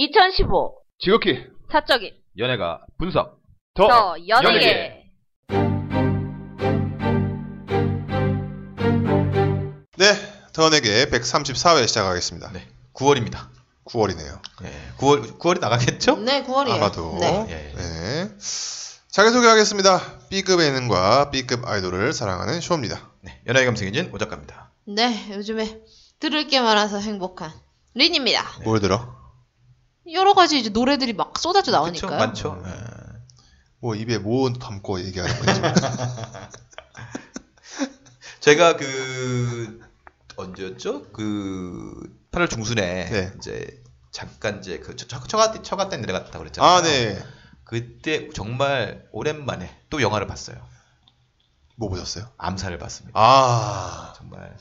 [0.00, 3.38] 2015 지극히 사적인 연예가 분석
[3.74, 5.10] 더, 더 연예계 연예계.
[9.98, 10.06] 네,
[10.54, 12.50] 더원에게 134회 시작하겠습니다.
[12.52, 12.66] 네.
[12.94, 13.50] 9월입니다.
[13.84, 14.40] 9월이네요.
[14.64, 14.72] 예.
[14.96, 16.16] 9월 9월이 나가겠죠?
[16.16, 16.70] 네, 9월이에요.
[16.76, 17.18] 아마도.
[17.20, 17.46] 네.
[17.50, 17.76] 예.
[17.76, 18.30] 네.
[19.10, 20.28] 자기소개하겠습니다.
[20.30, 23.10] B급 예능과 B급 아이돌을 사랑하는 쇼입니다.
[23.20, 23.42] 네.
[23.46, 24.72] 연예계 감성인진 오작가입니다.
[24.86, 25.82] 네, 요즘에
[26.20, 27.52] 들을 게 많아서 행복한
[27.94, 28.46] 린입니다.
[28.64, 29.19] 뭘 들어?
[30.12, 32.06] 여러 가지 이제 노래들이 막 쏟아져 그쵸?
[32.06, 32.18] 나오니까요.
[32.18, 32.62] 많죠.
[32.66, 32.70] 예.
[33.80, 35.60] 뭐 입에 뭐 담고 얘기하는 거지?
[38.40, 39.80] 제가 그
[40.36, 41.10] 언제였죠?
[41.12, 43.32] 그 8월 중순에 네.
[43.36, 46.70] 이제 잠깐 이제 그 처- 처가 처가 때 내려갔다 그랬잖아요.
[46.70, 47.22] 아, 네.
[47.64, 50.56] 그때 정말 오랜만에 또 영화를 봤어요.
[51.76, 52.28] 뭐 보셨어요?
[52.38, 53.18] 암살을 봤습니다.
[53.18, 54.56] 아, 정말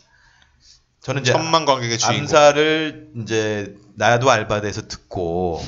[1.01, 2.21] 저는 이제 천만 관객의 주인공.
[2.21, 5.61] 암살을 이제 나도 알바돼서 듣고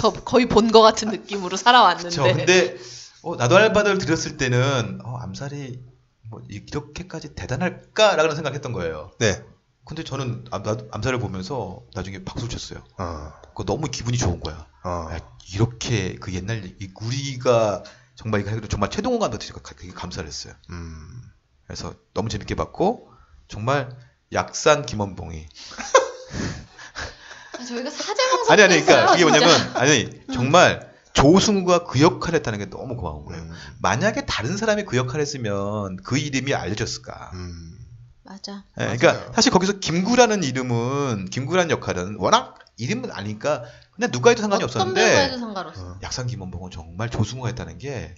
[0.00, 2.08] 거, 거의 본거 같은 느낌으로 살아왔는데.
[2.10, 2.22] 그쵸.
[2.22, 2.76] 근데
[3.22, 5.82] 어, 나도 알바들 들었을 때는 어, 암살이
[6.30, 9.10] 뭐 이렇게까지 대단할까라는 생각했던 거예요.
[9.18, 9.42] 네.
[9.86, 12.82] 근데 저는 암, 나- 암살을 보면서 나중에 박수 쳤어요.
[12.98, 14.66] 어, 그거 너무 기분이 좋은 거야.
[14.84, 15.08] 어.
[15.12, 15.18] 야,
[15.52, 17.82] 이렇게 그 옛날 이 우리가
[18.14, 20.54] 정말 이거 정말 최동원 감독한테 감사를 했어요.
[20.70, 21.22] 음.
[21.66, 23.10] 그래서 너무 재밌게 봤고
[23.48, 23.90] 정말
[24.34, 25.46] 약산 김원봉이
[27.58, 29.38] 아, 저희가 사제방송 아니 아니 그러니까 그게 진짜.
[29.38, 33.42] 뭐냐면 아니 정말 조승우가 그 역할을 했다는 게 너무 고마운 거예요.
[33.42, 33.52] 음.
[33.78, 37.30] 만약에 다른 사람이 그 역할을 했으면 그 이름이 알려졌을까?
[37.34, 37.78] 음.
[38.24, 38.64] 맞아.
[38.80, 38.98] 예, 맞아요.
[38.98, 43.62] 그러니까 사실 거기서 김구라는 이름은 김구라는 역할은 워낙 이름은 아니까
[43.92, 45.86] 그냥 누가 해도 상관이 어떤 배우가 해도 없었는데 상관없어.
[45.86, 45.98] 어.
[46.02, 48.16] 약산 김원봉은 정말 조승우가 했다는 게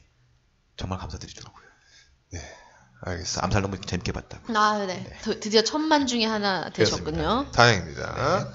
[0.78, 1.64] 정말 감사드리더라고요.
[2.31, 2.47] 그래서
[3.03, 3.45] 알겠습니다.
[3.45, 4.39] 암살 너무 재밌게 봤다.
[4.55, 5.07] 아, 네.
[5.23, 7.47] 드, 드디어 천만 중에 하나 되셨군요.
[7.53, 8.49] 다행입니다.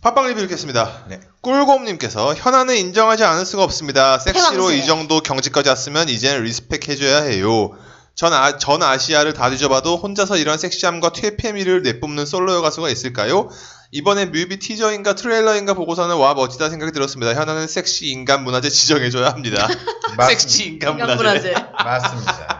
[0.00, 1.06] 팟빵 리뷰 읽겠습니다.
[1.08, 1.20] 네.
[1.40, 4.18] 꿀곰님께서 현아는 인정하지 않을 수가 없습니다.
[4.18, 4.70] 섹시로.
[4.72, 7.72] 이 정도 경지까지 왔으면 이제는 respect 해줘야 해요.
[8.14, 13.48] 전, 아, 전 아시아를 다 뒤져봐도 혼자서 이런 섹시함과 퇴폐미를 내뿜는 솔로 가수가 있을까요?
[13.90, 17.34] 이번에 뮤비 티저인가 트레일러인가 보고서는 와 멋지다 생각이 들었습니다.
[17.34, 19.68] 현아는 섹시 인간 문화재 지정해줘야 합니다.
[20.28, 21.50] 섹시 인간 인간 문화재.
[21.50, 21.66] 문화재.
[21.84, 22.57] 맞습니다.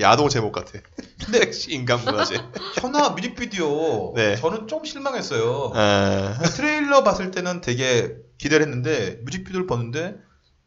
[0.00, 0.72] 야동 제목 같아.
[1.30, 2.36] 섹시 인간 문화재.
[2.80, 4.36] 현아 뮤직비디오 네.
[4.36, 5.72] 저는 좀 실망했어요.
[5.74, 10.16] 아, 트레일러 봤을 때는 되게 기대를 했는데 뮤직비디오를 봤는데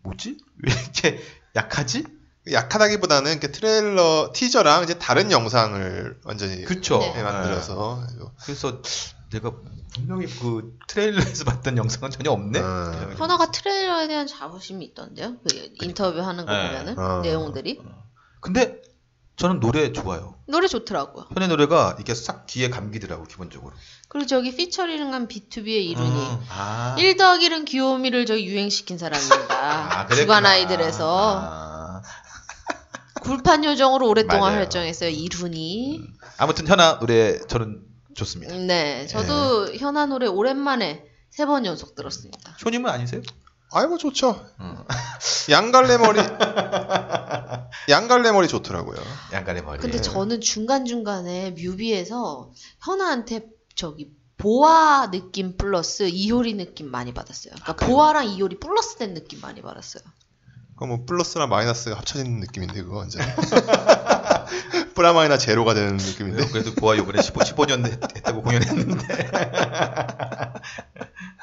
[0.04, 0.38] 뭐지?
[0.64, 1.20] 왜 이렇게
[1.56, 2.04] 약하지?
[2.52, 7.00] 약하다기보다는 그 트레일러 티저랑 이제 다른 영상을 완전히 그쵸.
[7.00, 7.14] 네.
[7.14, 8.04] 해 만들어서
[8.44, 8.82] 그래서
[9.32, 9.52] 내가
[9.94, 12.60] 분명히 그 트레일러에서 봤던 영상은 전혀 없네.
[12.60, 13.16] 음.
[13.18, 15.38] 현아가 트레일러에 대한 자부심이 있던데요.
[15.40, 16.68] 그 인터뷰 하는 거 네.
[16.68, 17.22] 보면은 어.
[17.22, 17.82] 내용들이
[18.40, 18.82] 근데
[19.38, 20.36] 저는 노래 좋아요.
[20.48, 21.28] 노래 좋더라고요.
[21.34, 23.72] 현의 노래가 이게 싹 귀에 감기더라고 기본적으로.
[24.10, 26.96] 그리고 저기 피처링한 B2B의 이룬이 음, 아.
[26.98, 29.48] 1더 1은 귀요미를 저기 유행시킨 사람입니다.
[30.02, 30.08] 아.
[30.08, 32.02] 주간 아이들에서 아.
[33.22, 34.58] 굴판 요정으로 오랫동안 맞아요.
[34.62, 35.10] 활동했어요.
[35.10, 36.02] 이룬이.
[36.38, 37.82] 아무튼 현아 노래 저는
[38.16, 38.56] 좋습니다.
[38.56, 42.56] 네, 저도 현아 노래 오랜만에 세 번 연속 들었습니다.
[42.58, 43.22] 쇼님은 아니세요?
[43.72, 44.46] 아이고 좋죠.
[44.60, 44.78] 음.
[45.50, 46.20] 양갈래 머리
[47.90, 48.98] 양갈래 머리 좋더라고요.
[49.34, 49.80] 양갈래 머리.
[49.80, 52.52] 근데 저는 중간 중간에 뮤비에서
[52.82, 57.54] 현아한테 저기 보아 느낌 플러스 이효리 느낌 많이 받았어요.
[57.62, 60.04] 그러니까 보아랑 이효리 플러스 된 느낌 많이 받았어요.
[60.76, 63.22] 그거 뭐 플러스나 마이너스가 합쳐진 느낌인데 그거 완전.
[64.96, 66.48] 프라마이나 제로가 되는 느낌인데.
[66.48, 69.08] 그래도 보아 요번에 15, 15년 했- 했다고 공연했는데.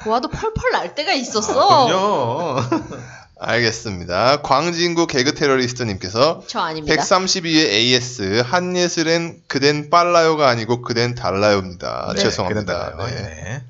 [0.03, 1.85] 보아도 펄펄 날 때가 있었어.
[1.87, 2.59] 그럼요.
[3.37, 4.41] 알겠습니다.
[4.41, 6.95] 광진구 개그 테러리스트님께서 저 아닙니다.
[6.95, 12.13] 132의 AS 한예슬엔 그댄 빨라요가 아니고 그댄 달라요입니다.
[12.15, 12.95] 네, 죄송합니다.
[12.95, 13.13] 그랬나 봐요.
[13.13, 13.21] 네.
[13.21, 13.63] 네.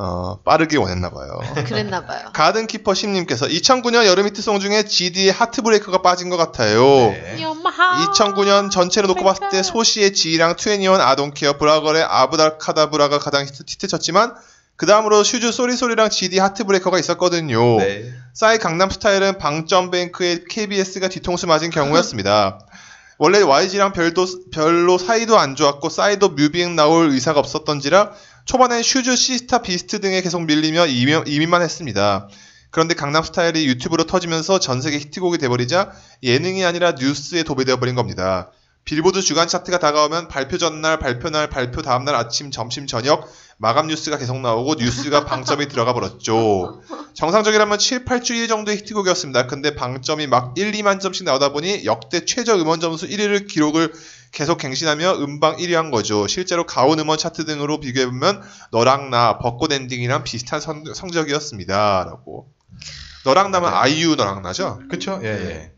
[0.00, 1.40] 어, 빠르게 원했나 봐요.
[1.66, 2.30] 그랬나 봐요.
[2.32, 6.80] 가든키퍼 심님께서 2009년 여름 히트송 중에 GD의 하트브레이크가 빠진 것 같아요.
[6.84, 7.38] 네.
[7.40, 8.06] 여마하.
[8.12, 13.64] 2009년 전체로 놓고 봤을 때 소시의 Gee랑 2NE1 I Don't Care 브아걸의 Abracadabra가 가장 히트,
[13.66, 14.36] 히트쳤지만
[14.76, 17.78] 그 다음으로 슈주 Sorry Sorry랑 GD 하트브레이커가 있었거든요.
[17.78, 18.14] 네.
[18.34, 22.60] 싸이 강남스타일은 방점뱅크의 KBS가 뒤통수 맞은 경우였습니다.
[23.18, 28.12] 원래 YG랑 별도, 별로 사이도 안 좋았고 싸이도 뮤뱅 나올 의사가 없었던지라
[28.44, 32.28] 초반엔 슈주, 시스타, 비스트 등에 계속 밀리며 2위만 했습니다.
[32.70, 35.92] 그런데 강남스타일이 유튜브로 터지면서 전 세계 히트곡이 돼버리자
[36.22, 38.52] 예능이 아니라 뉴스에 도배되어버린 겁니다.
[38.88, 43.88] 빌보드 주간 차트가 다가오면 발표 전날, 발표 날, 발표 다음 날 아침, 점심, 저녁 마감
[43.88, 46.80] 뉴스가 계속 나오고 뉴스가 방점이 들어가 버렸죠.
[47.12, 49.46] 정상적이라면 7, 8주 정도의 히트곡이었습니다.
[49.46, 53.92] 근데 방점이 막 1, 2만 점씩 나오다 보니 역대 최저 음원 점수 1위를 기록을
[54.32, 56.26] 계속 갱신하며 음방 1위 한 거죠.
[56.26, 58.40] 실제로 가온 음원 차트 등으로 비교해보면
[58.70, 62.04] 너랑 나 벚꽃 엔딩이랑 비슷한 성, 성적이었습니다.
[62.06, 62.50] 라고.
[63.26, 63.76] 너랑 나면 네.
[63.76, 64.80] 아이유 너랑 나죠?
[64.90, 65.20] 그쵸?
[65.22, 65.72] 예, 예.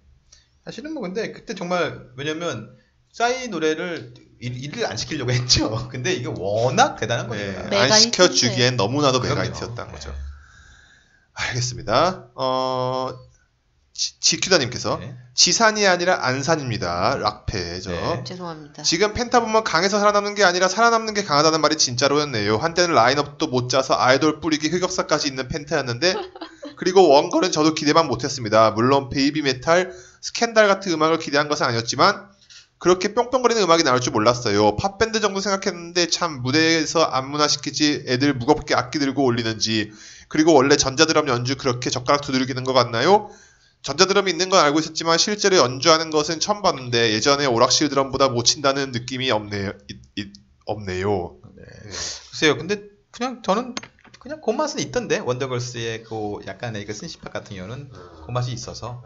[0.65, 2.79] 사실은 뭐 근데 그때 정말 왜냐면
[3.13, 5.89] 싸이 노래를 일- 일을 안 시키려고 했죠.
[5.91, 7.67] 근데 이게 워낙 대단한 네.
[7.71, 9.41] 메가 안 시켜주기엔 너무나도 그럼요.
[9.43, 10.11] 메가히트였다는 거죠.
[10.11, 10.17] 네.
[11.35, 12.29] 알겠습니다.
[12.35, 13.11] 어,
[13.93, 15.15] 지- 지큐다님께서 네.
[15.35, 17.17] 지산이 아니라 안산입니다.
[17.17, 17.91] 락페죠.
[17.91, 18.25] 네.
[18.25, 18.83] 죄송합니다.
[18.83, 22.57] 지금 펜타 보면 강해서 살아남는 게 아니라 살아남는 게 강하다는 말이 진짜로였네요.
[22.59, 26.15] 한때는 라인업도 못 짜서 아이돌 뿌리기 흑역사까지 있는 펜타였는데
[26.77, 28.71] 그리고 원걸은 저도 기대만 못했습니다.
[28.71, 29.93] 물론 베이비 메탈,
[30.23, 32.30] 스캔들 같은 음악을 기대한 것은 아니었지만
[32.81, 34.75] 그렇게 뿅뿅거리는 음악이 나올 줄 몰랐어요.
[34.77, 39.93] 팝밴드 정도 생각했는데 참 무대에서 안무나 시키지 애들 무겁게 악기 들고 올리는지
[40.29, 43.31] 그리고 원래 전자드럼 연주 그렇게 젓가락 두드리는 것 같나요?
[43.83, 48.93] 전자드럼이 있는 건 알고 있었지만 실제로 연주하는 것은 처음 봤는데 예전에 오락실 드럼보다 못 친다는
[48.93, 49.73] 느낌이 없네요.
[49.91, 50.33] 이- 이-
[50.65, 51.37] 없네요.
[51.57, 51.63] 네.
[52.31, 52.57] 글쎄요.
[52.57, 53.75] 근데 그냥 저는
[54.21, 57.91] 그냥 그 맛은 있던데 원더걸스의 그 약간의 그 synth 같은 경우는
[58.25, 59.03] 그 맛이 있어서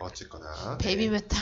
[0.00, 1.40] 어쨌거나 베이비 메탈.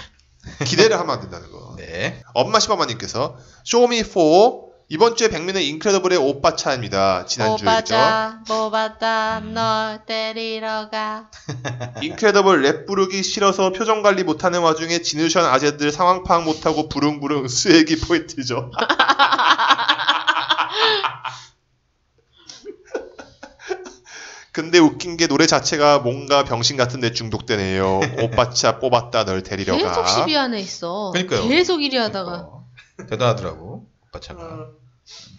[0.65, 1.75] 기대를 하면 안 된다는 거.
[1.77, 2.23] 네.
[2.35, 7.25] 엄마 시바마님께서 쇼미 4 이번 주에 백민의 인크레더블의 오빠 차입니다.
[7.25, 7.65] 지난주에?
[7.65, 11.31] 오빠차, 뽑았다, 널 데리러 가.
[12.03, 18.01] 인크레더블 랩 부르기 싫어서 표정 관리 못하는 와중에 지누션 아재들 상황 파악 못하고 부릉부릉 swag이
[18.01, 18.73] 포인트죠.
[24.61, 28.01] 근데 웃긴 게 노래 자체가 뭔가 병신 같은 데 중독되네요.
[28.23, 30.05] 오빠차 뽑았다 널 데리러 계속 가.
[30.05, 31.11] 10위 안에 있어.
[31.13, 31.49] 그러니까요.
[31.49, 32.33] 계속 1위 하다가.
[32.33, 32.67] 어,
[33.09, 33.87] 대단하더라고.
[34.09, 34.43] 오빠 차가.
[34.43, 34.67] 음.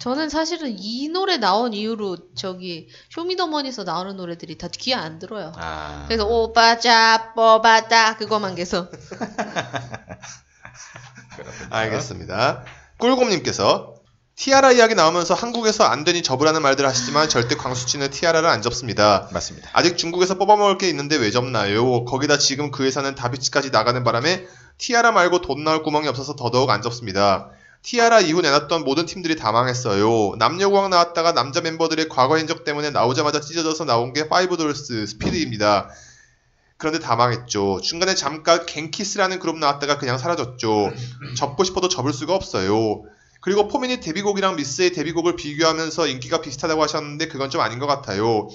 [0.00, 5.52] 저는 사실은 이 노래 나온 이후로 저기 쇼미더머니에서 나오는 노래들이 다 귀에 안 들어요.
[5.56, 6.04] 아.
[6.08, 8.90] 그래서 오빠자, 뽑았다 그거만 계속.
[11.70, 12.64] 알겠습니다.
[12.98, 13.94] 꿀곰님께서
[14.34, 19.28] 티아라 이야기 나오면서 한국에서 안 되니 접으라는 말들 하시지만 절대 광수치는 티아라를 안 접습니다.
[19.32, 19.70] 맞습니다.
[19.72, 22.04] 아직 중국에서 뽑아먹을 게 있는데 왜 접나요?
[22.04, 24.46] 거기다 지금 그 회사는 다비치까지 나가는 바람에
[24.78, 27.50] 티아라 말고 돈 나올 구멍이 없어서 더더욱 안 접습니다.
[27.82, 30.36] 티아라 이후 내놨던 모든 팀들이 다 망했어요.
[30.38, 35.90] 남녀공학 나왔다가 남자 멤버들의 과거 행적 때문에 나오자마자 찢어져서 나온 게 파이브돌스 스피드입니다.
[36.78, 37.80] 그런데 다 망했죠.
[37.82, 40.90] 중간에 잠깐 갱키스라는 그룹 나왔다가 그냥 사라졌죠.
[41.36, 43.04] 접고 싶어도 접을 수가 없어요.
[43.42, 48.48] 그리고 포미닛 데뷔곡이랑 미스 A 데뷔곡을 비교하면서 인기가 비슷하다고 하셨는데 그건 좀 아닌 것 같아요.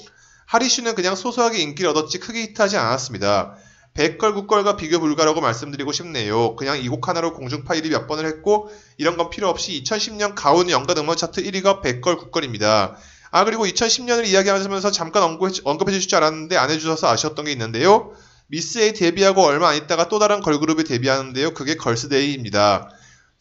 [0.48, 3.56] Hot Issue는 그냥 소소하게 인기를 얻었지 크게 히트하지 않았습니다.
[3.96, 6.56] 100걸 9걸과 비교 불가라고 말씀드리고 싶네요.
[6.56, 10.70] 그냥 이 곡 하나로 공중파 1위 몇 번을 했고 이런 건 필요 없이 2010년 가온
[10.70, 12.94] 연간 음원 차트 1위가 Bad Girl Good Girl입니다.
[13.32, 18.14] 아 그리고 2010년을 이야기하면서 잠깐 언급해, 주실 줄 알았는데 안 해주셔서 아쉬웠던 게 있는데요.
[18.48, 21.54] 미스 A 데뷔하고 얼마 안 있다가 또 다른 걸그룹이 데뷔하는데요.
[21.54, 22.90] 그게 걸스데이입니다.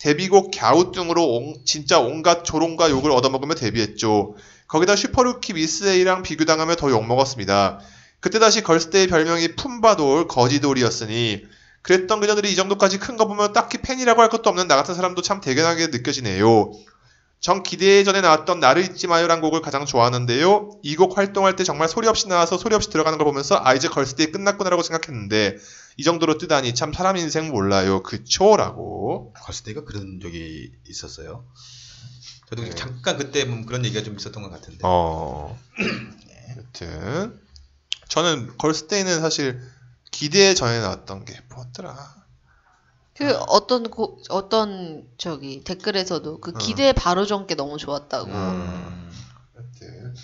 [0.00, 4.34] 데뷔곡 갸우뚱으로 온- 진짜 온갖 조롱과 욕을 얻어먹으며 데뷔했죠.
[4.69, 7.81] 거기다 슈퍼루키 미스 A랑 비교당하며 더 욕먹었습니다.
[8.20, 11.44] 그때 다시 걸스데이 별명이 품바돌, 거지돌이었으니
[11.82, 15.22] 그랬던 그녀들이 이 정도까지 큰 거 보면 딱히 팬이라고 할 것도 없는 나 같은 사람도
[15.22, 16.72] 참 대견하게 느껴지네요.
[17.38, 20.70] 전 기대 전에 나왔던 나를 잊지 마요란 곡을 가장 좋아하는데요.
[20.82, 23.88] 이 곡 활동할 때 정말 소리 없이 나와서 소리 없이 들어가는 걸 보면서 아 이제
[23.88, 25.56] 걸스데이 끝났구나라고 생각했는데
[25.96, 28.02] 이 정도로 뜨다니 참 사람 인생 몰라요.
[28.02, 29.32] 그초라고.
[29.43, 31.46] 걸스데이가 그런 적이 있었어요.
[32.48, 32.70] 저도 네.
[32.75, 34.81] 잠깐 그때 뭐 그런 얘기가 좀 있었던 것 같은데.
[34.82, 35.58] 어.
[36.58, 37.41] 여튼
[38.08, 39.60] 저는 걸스데이는 사실
[40.10, 42.15] 기대 전에 나왔던 게 뭐였더라.
[43.17, 46.58] 그 어떤 고, 어떤 저기 댓글에서도 그 어.
[46.58, 48.31] 기대 바로 전게 너무 좋았다고.
[48.31, 49.10] 음.
[49.56, 50.15] 여튼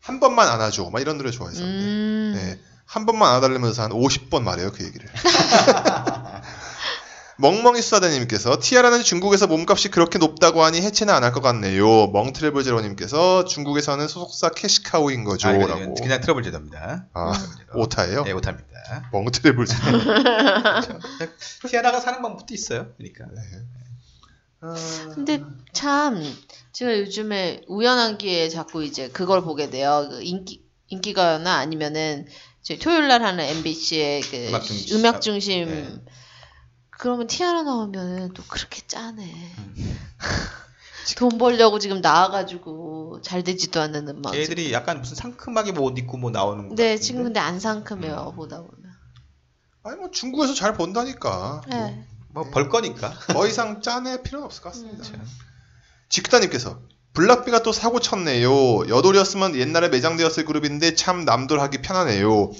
[0.00, 0.88] 한 번만 안아줘.
[0.90, 1.84] 막 이런 노래 좋아했었는데.
[1.84, 2.32] 음.
[2.34, 2.71] 네.
[2.84, 5.08] 한 번만 안아달라면서 한 50번 말해요, 그 얘기를.
[7.38, 12.08] 멍멍이 수사대님께서 티아라는 중국에서 몸값이 그렇게 높다고 하니 해체는 안 할 것 같네요.
[12.08, 15.48] 멍트래블 제로님께서 중국에서는 소속사 캐시카우인 거죠.
[15.48, 15.66] 아, 라고.
[15.66, 17.06] 그냥, 그냥 트러블 제도입니다.
[17.14, 17.78] 아, 트러블 제도.
[17.80, 18.22] 오타예요?
[18.24, 18.68] 네, 오타입니다.
[19.12, 19.98] 멍트래블 제로.
[21.68, 22.88] 티아라가 사는 방법도 있어요.
[22.98, 23.24] 그러니까.
[25.14, 26.22] 근데 참
[26.72, 30.06] 제가 요즘에 우연한 기회에 자꾸 이제 그걸 보게 돼요.
[30.08, 32.26] 그 인기 인기가요나 아니면은
[32.80, 34.96] 토요일 날 하는 MBC의 그 음악 중심.
[34.96, 35.94] 음악 중심 네.
[36.90, 39.24] 그러면 티아라 나오면은 또 그렇게 짜네.
[39.58, 39.98] 음.
[41.16, 44.30] 돈 벌려고 지금 나와가지고 잘 되지도 않는 음악.
[44.32, 46.96] 걔들이 약간 무슨 상큼하게 뭐 옷 입고 뭐 나오는 거 네 같은데.
[46.98, 48.72] 지금 근데 안 상큼해요 보다 보면.
[49.82, 51.62] 아니, 뭐 중국에서 잘 번다니까.
[51.68, 52.06] 네.
[52.28, 53.12] 뭐벌 거니까.
[53.32, 55.04] 더 이상 짜낼 필요는 없을 것 같습니다.
[55.08, 55.26] 음.
[56.08, 56.80] 지크다님께서
[57.14, 58.88] 블락비가 또 사고 쳤네요.
[58.88, 62.52] 여돌이었으면 옛날에 매장되었을 그룹인데 참 남돌하기 편하네요.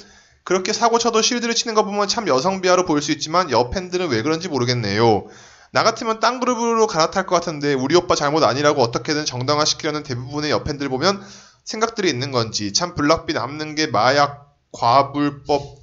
[0.44, 4.22] 그렇게 사고 쳐도 실드를 치는 거 보면 참 여성 비하로 보일 수 있지만 여팬들은 왜
[4.22, 5.26] 그런지 모르겠네요.
[5.70, 10.88] 나 같으면 딴 그룹으로 갈아탈 것 같은데 우리 오빠 잘못 아니라고 어떻게든 정당화시키려는 대부분의 여팬들
[10.90, 11.24] 보면
[11.64, 15.78] 생각들이 있는 건지 참 블락비 남는 게 마약 과불법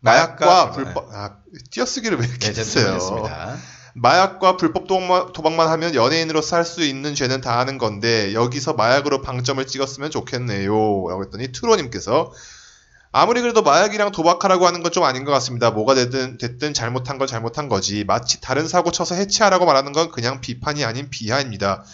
[0.00, 1.36] 마약과 마약과 불법 아
[1.70, 2.98] 띄어쓰기를 왜 이렇게 네, 했어요?
[4.00, 10.10] 마약과 불법 도박만, 하면 연예인으로 살수 있는 죄는 다 하는 건데 여기서 마약으로 방점을 찍었으면
[10.10, 10.70] 좋겠네요.
[10.70, 12.32] 라고 했더니 트로님께서
[13.10, 15.70] 아무리 그래도 마약이랑 도박하라고 하는 건 좀 아닌 것 같습니다.
[15.70, 18.04] 뭐가 됐든, 됐든 잘못한 건 잘못한 거지.
[18.04, 21.84] 마치 다른 사고 쳐서 해체하라고 말하는 건 그냥 비판이 아닌 비하입니다.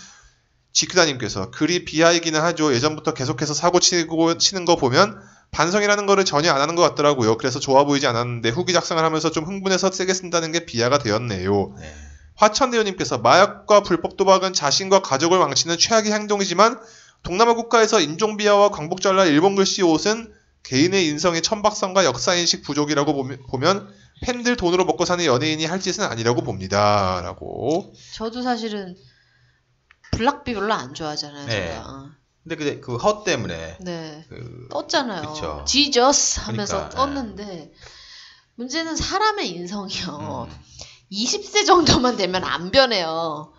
[0.72, 2.74] 지크다님께서 그리 비하이기는 하죠.
[2.74, 5.20] 예전부터 계속해서 사고 치고 치는 거 보면
[5.54, 7.38] 반성이라는 거를 전혀 안 하는 것 같더라고요.
[7.38, 11.74] 그래서 좋아 보이지 않았는데 후기 작성을 하면서 좀 흥분해서 세게 쓴다는 게 비하가 되었네요.
[11.78, 11.94] 네.
[12.34, 16.80] 화천대유님께서 마약과 불법 도박은 자신과 가족을 망치는 최악의 행동이지만
[17.22, 20.32] 동남아 국가에서 인종비하와 광복절날 일본 글씨 옷은
[20.64, 23.88] 개인의 인성의 천박성과 역사인식 부족이라고 보면, 보면
[24.22, 27.20] 팬들 돈으로 먹고 사는 연예인이 할 짓은 아니라고 봅니다.
[27.22, 27.94] 라고.
[28.14, 28.96] 저도 사실은
[30.10, 31.46] 블락비 별로 안 좋아하잖아요.
[31.46, 31.68] 네.
[31.68, 32.23] 제가.
[32.48, 34.24] 근데 그, 그 허 때문에 네.
[34.28, 35.32] 그 떴잖아요.
[35.32, 35.64] 그쵸.
[35.66, 37.72] 지저스 하면서 그러니까, 떴는데
[38.56, 40.48] 문제는 사람의 인성이요.
[40.50, 40.60] 음,
[41.10, 43.52] 20세 정도만 되면 안 변해요.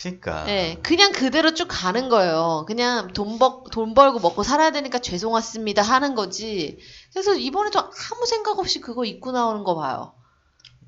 [0.00, 2.64] 그러니까 네, 그냥 그대로 쭉 가는 거예요.
[2.66, 6.78] 그냥 돈, 벌, 돈 벌고 먹고 살아야 되니까 죄송했습니다 하는 거지.
[7.12, 10.14] 그래서 이번에도 아무 생각 없이 그거 입고 나오는 거 봐요.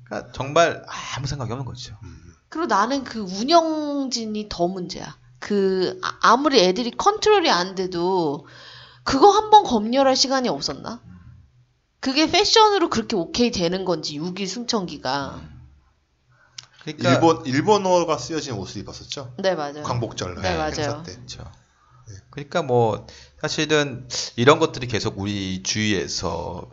[0.05, 0.83] 그러니까 정말
[1.15, 1.95] 아무 생각이 없는 거죠.
[2.49, 5.15] 그리고 나는 그 운영진이 더 문제야.
[5.43, 8.47] 그 아- 아무리 애들이 컨트롤이 안 돼도
[9.03, 11.01] 그거 한 번 검열할 시간이 없었나?
[11.99, 15.41] 그게 패션으로 그렇게 오케이 되는 건지 6일 승천기가.
[16.83, 19.33] 그러니까 일본, 일본어가 쓰여진 옷을 입었었죠.
[19.39, 19.83] 네 맞아요.
[19.83, 20.65] 광복절 네, 맞아요.
[20.67, 21.13] 행사 때.
[21.15, 21.51] 그렇죠.
[22.29, 23.05] 그러니까 뭐
[23.41, 24.07] 사실은
[24.37, 26.69] 이런 것들이 계속 우리 주위에서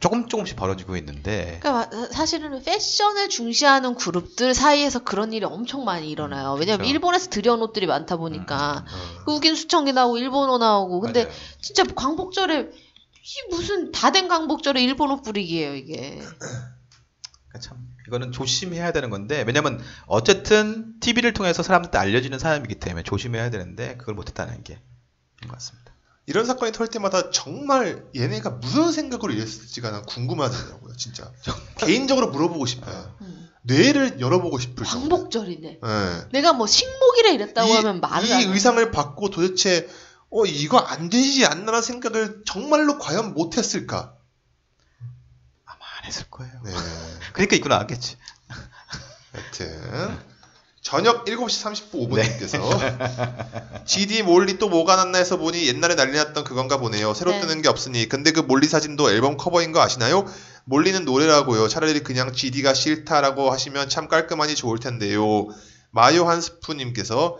[0.00, 6.10] 조금 조금씩 벌어지고 있는데 그러니까 마- 사실은 패션을 중시하는 그룹들 사이에서 그런 일이 엄청 많이
[6.10, 6.54] 일어나요.
[6.54, 6.90] 왜냐면 그쵸.
[6.90, 9.24] 일본에서 들여온 옷들이 많다 보니까 어.
[9.24, 11.34] 그 우긴 수청기 나오고 일본어 나오고 근데 맞아요.
[11.60, 16.18] 진짜 광복절에 이 무슨 다 된 광복절에 일본어 뿌리기예요 이게.
[17.48, 23.50] 그러니까 참 이거는 조심해야 되는 건데 왜냐면 어쨌든 TV를 통해서 사람들한테 알려지는 사람이기 때문에 조심해야
[23.50, 24.80] 되는데 그걸 못했다는 게
[25.48, 25.87] 같습니다.
[26.28, 31.32] 이런 사건이 털 때마다 정말 얘네가 무슨 생각으로 이랬을지가 난 궁금하더라고요, 진짜.
[31.78, 33.16] 개인적으로 물어보고 싶어요.
[33.22, 33.48] 음.
[33.62, 35.16] 뇌를 열어보고 싶을 정도.
[35.16, 35.80] 광복절이네.
[35.82, 36.28] 예.
[36.32, 38.44] 내가 뭐 식목일에 이랬다고 이, 하면 말을 이안 해.
[38.44, 39.88] 의상을 받고 도대체
[40.30, 44.14] 어 이거 안 되지 않나라는 생각을 정말로 과연 못했을까?
[45.64, 46.52] 아마 안 했을 거예요.
[46.62, 46.72] 네.
[47.32, 48.18] 그러니까 입고 나왔겠지.
[49.34, 50.18] 여튼
[50.88, 52.38] 저녁 7시 30분 네.
[52.40, 57.12] 5분님께서 GD Molly 또 뭐가 났나 해서 보니 옛날에 난리 났던 그건가 보네요.
[57.12, 57.42] 새로 네.
[57.42, 58.08] 뜨는 게 없으니.
[58.08, 60.24] 근데 그 Molly 사진도 앨범 커버인 거 아시나요?
[60.64, 61.68] Molly는 노래라고요.
[61.68, 65.48] 차라리 그냥 GD가 싫다라고 하시면 참 깔끔하니 좋을 텐데요.
[65.90, 67.36] 마요 한 스푼님께서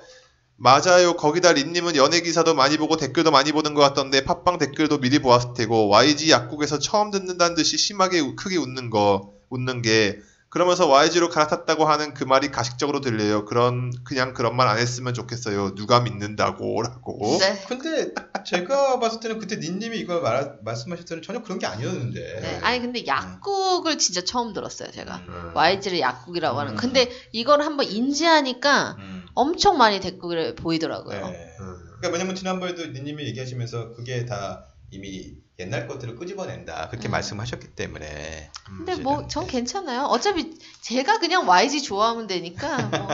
[0.57, 1.14] 맞아요.
[1.17, 5.50] 거기다 린님은 연예 기사도 많이 보고 댓글도 많이 보는 것 같던데 팟빵 댓글도 미리 보았을
[5.57, 10.19] 테고 YG 약국에서 처음 듣는다는 듯이 심하게 우- 크게 웃는 거 웃는 게
[10.50, 13.45] 그러면서 YG로 갈아탔다고 하는 그 말이 가식적으로 들려요.
[13.45, 15.75] 그런 그냥 그런 말 안 했으면 좋겠어요.
[15.75, 17.38] 누가 믿는다고라고.
[17.40, 17.64] 네.
[17.69, 18.12] 근데
[18.47, 22.40] 제가 봤을 때는 그때 닌님이 이걸 말, 말씀하실 때는 전혀 그런 게 아니었는데.
[22.40, 22.61] 네.
[22.62, 25.17] 아니 근데 약국을 진짜 처음 들었어요 제가.
[25.28, 25.50] 음.
[25.55, 26.73] YG를 약국이라고 하는.
[26.73, 26.76] 음.
[26.76, 29.26] 근데 이걸 한번 인지하니까 음.
[29.35, 31.28] 엄청 많이 댓글에 보이더라고요.
[31.31, 31.57] 네.
[31.61, 31.76] 음.
[31.99, 37.11] 그러니까 왜냐면 지난번에도 닌님이 얘기하시면서 그게 다 이미 옛날 것들을 끄집어낸다 그렇게 음.
[37.11, 38.50] 말씀하셨기 때문에.
[38.65, 40.03] 근데 뭐 전 괜찮아요.
[40.05, 43.09] 어차피 제가 그냥 YG 좋아하면 되니까 뭐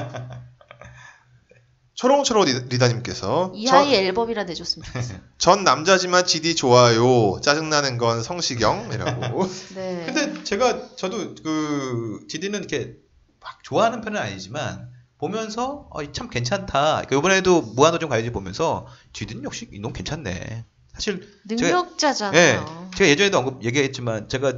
[1.94, 5.18] 초롱초롱 리- 리다님께서 이 전- 아이 앨범이라 내줬으면 좋겠어요.
[5.38, 7.40] 전 남자지만 GD 좋아요.
[7.40, 9.46] 짜증나는 건 성시경이라고.
[9.74, 10.02] 네.
[10.04, 12.96] 근데 제가 저도 그 GD는 이렇게
[13.40, 17.04] 막 좋아하는 편은 아니지만 보면서 어, 참 괜찮다.
[17.06, 20.66] 그러니까 이번에도 무한도전 가야지 보면서 GD는 역시 이놈 괜찮네.
[20.94, 22.90] 사실 능력자잖아요.
[22.96, 24.54] 제가 예전에도 언급 얘기했지만 제가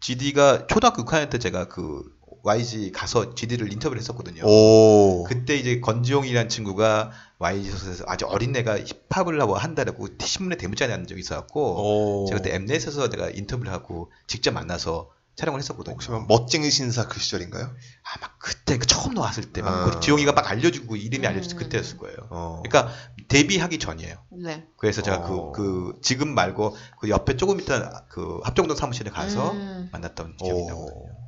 [0.00, 2.02] GD가 초등학교 6학년 때 제가 그
[2.42, 4.44] YG 가서 GD를 인터뷰를 했었거든요.
[4.44, 5.24] 오.
[5.24, 11.06] 그때 이제 건지용이라는 친구가 YG 소속에서 아주 어린 애가 힙합을 하고 한다고 신문에 대문자에 난
[11.06, 12.26] 적이 있어갖고 오.
[12.26, 15.94] 제가 그때 엠넷에서 내가 인터뷰를 하고 직접 만나서 촬영을 했었거든요.
[15.94, 17.64] 혹시 뭐 멋쟁이 신사 그 시절인가요?
[17.64, 19.90] 아마 그 때그 처음 나왔을 때, 막 아.
[19.90, 21.62] 그 지용이가 막 알려주고 이름이 알려졌을 때 음.
[21.64, 22.16] 그때였을 거예요.
[22.30, 22.62] 어.
[22.64, 22.94] 그러니까
[23.28, 24.16] 데뷔하기 전이에요.
[24.32, 24.66] 네.
[24.76, 25.52] 그래서 제가 어.
[25.52, 29.88] 그, 그 지금 말고 그 옆에 조금 있던 그 합정동 사무실에 가서 음.
[29.92, 30.66] 만났던 기억이 오.
[30.66, 31.24] 나거든요.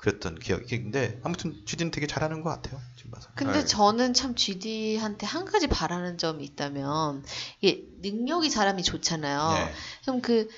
[0.00, 2.80] 그랬던 기억이 근데 아무튼 GD는 되게 잘하는 것 같아요.
[2.96, 3.28] 지금 봐서.
[3.34, 3.64] 근데 네.
[3.66, 7.22] 저는 참 GD한테 한 가지 바라는 점이 있다면
[7.60, 9.52] 이게 능력이 사람이 좋잖아요.
[9.52, 9.72] 네.
[10.02, 10.48] 그럼 그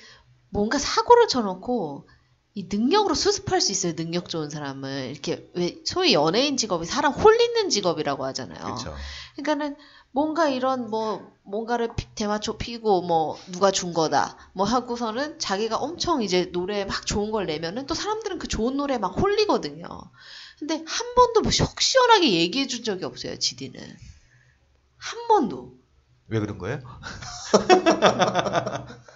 [0.49, 2.07] 뭔가 사고를 쳐놓고
[2.55, 3.95] 이 능력으로 수습할 수 있어요.
[3.95, 8.63] 능력 좋은 사람을 이렇게 왜 소위 연예인 직업이 사람 홀리는 직업이라고 하잖아요.
[8.63, 8.95] 그렇죠.
[9.35, 9.75] 그러니까는
[10.11, 16.21] 뭔가 이런 뭐 뭔가를 피- 대마초 피고 뭐 누가 준 거다 뭐 하고서는 자기가 엄청
[16.21, 19.87] 이제 노래 막 좋은 걸 내면은 또 사람들은 그 좋은 노래 막 홀리거든요.
[20.59, 23.39] 근데 한 번도 뭐 속 시원하게 얘기해 준 적이 없어요.
[23.39, 23.81] 지디는
[24.97, 25.73] 한 번도.
[26.27, 26.79] 왜 그런 거예요?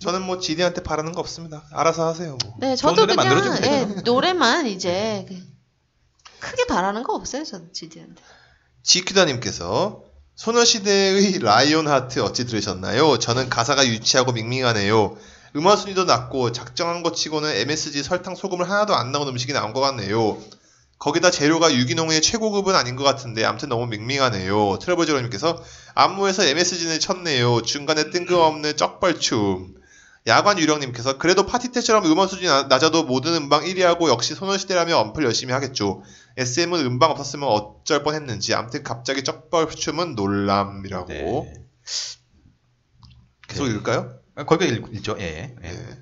[0.00, 1.64] 저는 뭐 지디한테 바라는 거 없습니다.
[1.72, 2.36] 알아서 하세요.
[2.44, 2.54] 뭐.
[2.60, 3.84] 네, 저도 노래 그냥 예.
[4.04, 5.36] 노래만 이제 그-
[6.40, 7.44] 크게 바라는 거 없어요.
[7.44, 8.22] 저는 지디한테.
[8.82, 10.02] 지큐다님께서
[10.36, 13.18] 소녀시대의 라이온 하트 어찌 들으셨나요?
[13.18, 15.16] 저는 가사가 유치하고 밍밍하네요.
[15.56, 19.80] 음악 순위도 낮고 작정한 것 치고는 MSG 설탕 소금을 하나도 안 넣은 음식이 나온 것
[19.80, 20.38] 같네요.
[20.98, 24.78] 거기다 재료가 유기농의 최고급은 아닌 것 같은데 아무튼 너무 밍밍하네요.
[24.80, 25.62] 트러블제로님께서
[25.94, 27.62] 안무에서 MSG는 쳤네요.
[27.62, 29.74] 중간에 뜬금없는 쩍벌춤.
[30.28, 35.24] 야관 유령님께서 그래도 파티 때처럼 음원 수준이 나- 낮아도 모든 음방 1위하고 역시 소녀시대라면 엄플
[35.24, 36.02] 열심히 하겠죠.
[36.36, 41.54] SM은 음방 없었으면 어쩔 뻔했는지 아무튼 갑자기 쩍벌춤은 놀람이라고 네.
[43.48, 43.70] 계속 네.
[43.70, 44.18] 읽을까요?
[44.36, 45.16] 아, 거기가 읽, 읽죠.
[45.18, 45.56] 예.
[45.64, 45.68] 예.
[45.68, 45.98] 네.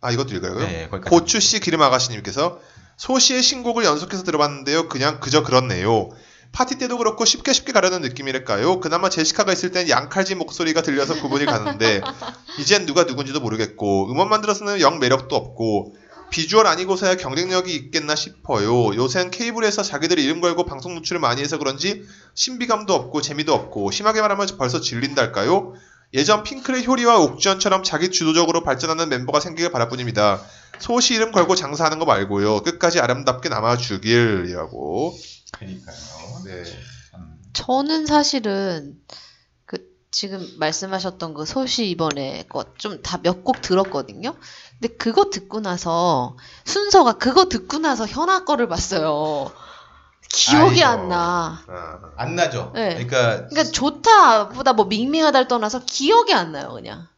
[0.00, 0.60] 아 이것도 읽어요?
[0.62, 0.88] 예.
[1.06, 2.60] 고추씨 기름 아가씨님께서
[2.96, 4.88] 소시의 신곡을 연속해서 들어봤는데요.
[4.88, 6.08] 그냥 그저 그렇네요.
[6.52, 8.80] 파티 때도 그렇고 쉽게 쉽게 가려는 느낌이랄까요?
[8.80, 12.00] 그나마 제시카가 있을 땐 양칼지 목소리가 들려서 구분이 가는데
[12.58, 15.94] 이젠 누가 누군지도 모르겠고 음원만 들었으면 영 매력도 없고
[16.30, 18.94] 비주얼 아니고서야 경쟁력이 있겠나 싶어요.
[18.94, 24.20] 요새는 케이블에서 자기들이 이름 걸고 방송 노출을 많이 해서 그런지 신비감도 없고 재미도 없고 심하게
[24.20, 25.74] 말하면 벌써 질린달까요?
[26.14, 30.40] 예전 핑클의 효리와 옥주현처럼 자기 주도적으로 발전하는 멤버가 생기길 바랄 뿐입니다.
[30.78, 32.62] 소시 이름 걸고 장사하는 거 말고요.
[32.62, 35.14] 끝까지 아름답게 남아주길이라고.
[35.58, 35.96] 그러니까요.
[36.44, 36.64] 네.
[37.52, 39.00] 저는 사실은
[39.66, 39.78] 그
[40.10, 44.36] 지금 말씀하셨던 그 소시 이번에 것좀 다 몇 곡 들었거든요.
[44.80, 49.50] 근데 그거 듣고 나서 순서가 그거 듣고 나서 현아 거를 봤어요.
[50.30, 51.02] 기억이 아이고.
[51.02, 51.64] 안 나.
[51.66, 52.72] 아, 안 나죠.
[52.74, 52.90] 네.
[52.94, 57.08] 그러니까 그러니까 좋다보다 뭐 밍밍하다를 떠나서 기억이 안 나요, 그냥.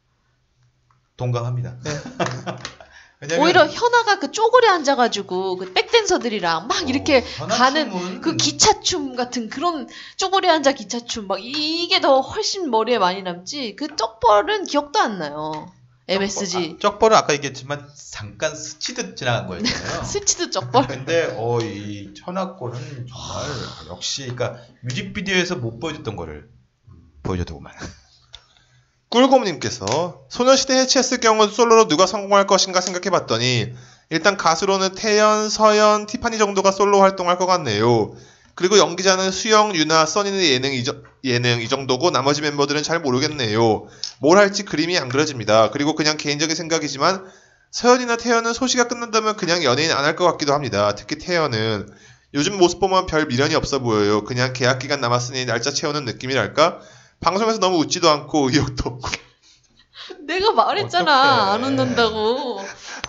[1.17, 1.77] 동감합니다.
[3.21, 8.37] 왜냐면 오히려 현아가 그 쪼그려 앉아가지고 그 백댄서들이랑 막 이렇게 어, 현아 가는 춤은 그
[8.37, 14.65] 기차춤 같은 그런 쪼그려 앉아 기차춤 막 이게 더 훨씬 머리에 많이 남지 그 떡벌은
[14.65, 15.71] 기억도 안 나요.
[16.09, 20.03] MSG 아, 쩍벌은 아까 얘기했지만 잠깐 스치듯 지나간 거였잖아요.
[20.03, 20.87] 스치듯 쩍벌.
[20.89, 23.49] 근데 어 이 현아 건은 정말
[23.91, 26.49] 역시 그러니까 뮤직비디오에서 못 보여줬던 거를
[27.23, 27.73] 보여줬더구만.
[29.11, 33.73] 꿀곰님께서 소녀시대 해체했을 경우 솔로로 누가 성공할 것인가 생각해봤더니
[34.11, 38.13] 일단 가수로는 태연, 서현, 티파니 정도가 솔로 활동할 것 같네요.
[38.55, 43.87] 그리고 연기자는 수영, 윤아, 써니는 예능 이, 정- 예능 이 정도고 나머지 멤버들은 잘 모르겠네요.
[44.21, 45.71] 뭘 할지 그림이 안 그려집니다.
[45.71, 47.25] 그리고 그냥 개인적인 생각이지만
[47.71, 50.95] 서연이나 태연은 소시가 끝난다면 그냥 연예인 안 할 것 같기도 합니다.
[50.97, 51.89] 특히 태연은
[52.35, 54.25] 요즘 모습 보면 별 미련이 없어 보여요.
[54.25, 56.81] 그냥 계약 기간 남았으니 날짜 채우는 느낌이랄까?
[57.21, 59.09] 방송에서 너무 웃지도 않고 의욕도 없고
[60.27, 61.51] 내가 말했잖아 어떡해.
[61.55, 62.61] 안 웃는다고.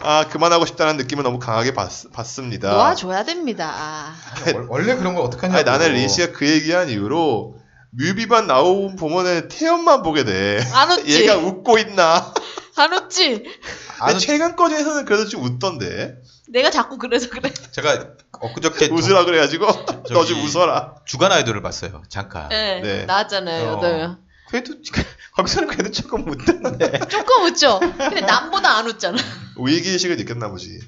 [0.02, 2.71] 아 그만하고 싶다는 느낌을 너무 강하게 받, 받습니다.
[2.71, 4.13] 놓아줘야 됩니다.
[4.54, 5.58] 월- 원래 그런 걸 어떻게 하냐고.
[5.58, 7.56] 아니, 나는 리시가 그 얘기한 이후로
[7.91, 10.63] 뮤비만 나온 보면은 태연만 보게 돼.
[10.74, 11.21] 안 웃지.
[11.24, 12.34] 얘가 웃고 있나?
[12.76, 13.43] 안 웃지.
[14.06, 16.15] 근데 최근 거에서는 그래도 좀 웃던데.
[16.52, 17.52] 내가 자꾸 그래서 그래.
[17.72, 19.66] 제가 엊그저께 웃으라 그래가지고
[20.12, 20.96] 너 좀 웃어라.
[21.06, 22.04] 주간 아이돌을 봤어요.
[22.10, 22.50] 잠깐.
[22.50, 23.06] 네, 네.
[23.06, 23.70] 나왔잖아요.
[23.70, 23.78] 어.
[23.78, 24.18] 여덟 명.
[24.50, 24.74] 그래도
[25.36, 27.00] 거기서는 그래도 조금 웃던데.
[27.10, 27.80] 조금 웃죠.
[27.80, 29.18] 근데 남보다 안 웃잖아.
[29.58, 30.80] 위기의식을 느꼈나 보지.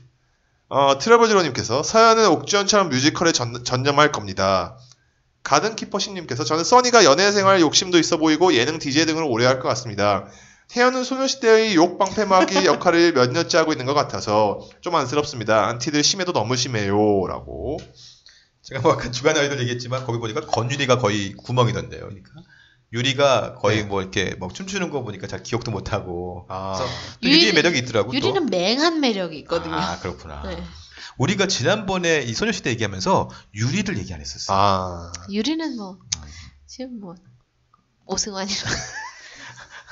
[0.68, 4.78] 어, 트러블즈로님께서 서연은 옥주현처럼 뮤지컬에 전, 전념할 겁니다.
[5.44, 10.26] 가든키퍼신님께서 저는 써니가 연애 생활 욕심도 있어 보이고 예능 DJ 등을 오래 할 것 같습니다.
[10.70, 15.68] 태연은 소녀시대의 욕방패막이 역할을 몇 년째 하고 있는 것 같아서 좀 안쓰럽습니다.
[15.68, 16.96] 안티들 심해도 너무 심해요.
[17.28, 17.78] 라고.
[18.64, 22.00] 제가 뭐 아까 주간 아이돌 얘기했지만 거기 보니까 건유리가 거의 구멍이던데요.
[22.02, 22.32] 그러니까
[22.94, 23.84] 유리가 거의 네.
[23.84, 26.46] 뭐 이렇게 막 춤추는 거 보니까 잘 기억도 못 하고.
[26.50, 28.12] 아, 그래서 또 유리- 유리 의 매력이 있더라고.
[28.12, 28.18] 또.
[28.18, 29.76] 유리는 맹한 매력이 있거든요.
[29.76, 30.44] 아 그렇구나.
[30.48, 30.64] 네.
[31.18, 34.54] 우리가 지난번에 이 소녀시대 얘기하면서 유리를 얘기 안 했었어.
[34.56, 35.12] 아.
[35.30, 36.00] 유리는 뭐
[36.66, 37.16] 지금 뭐
[38.06, 38.58] 오승환이랑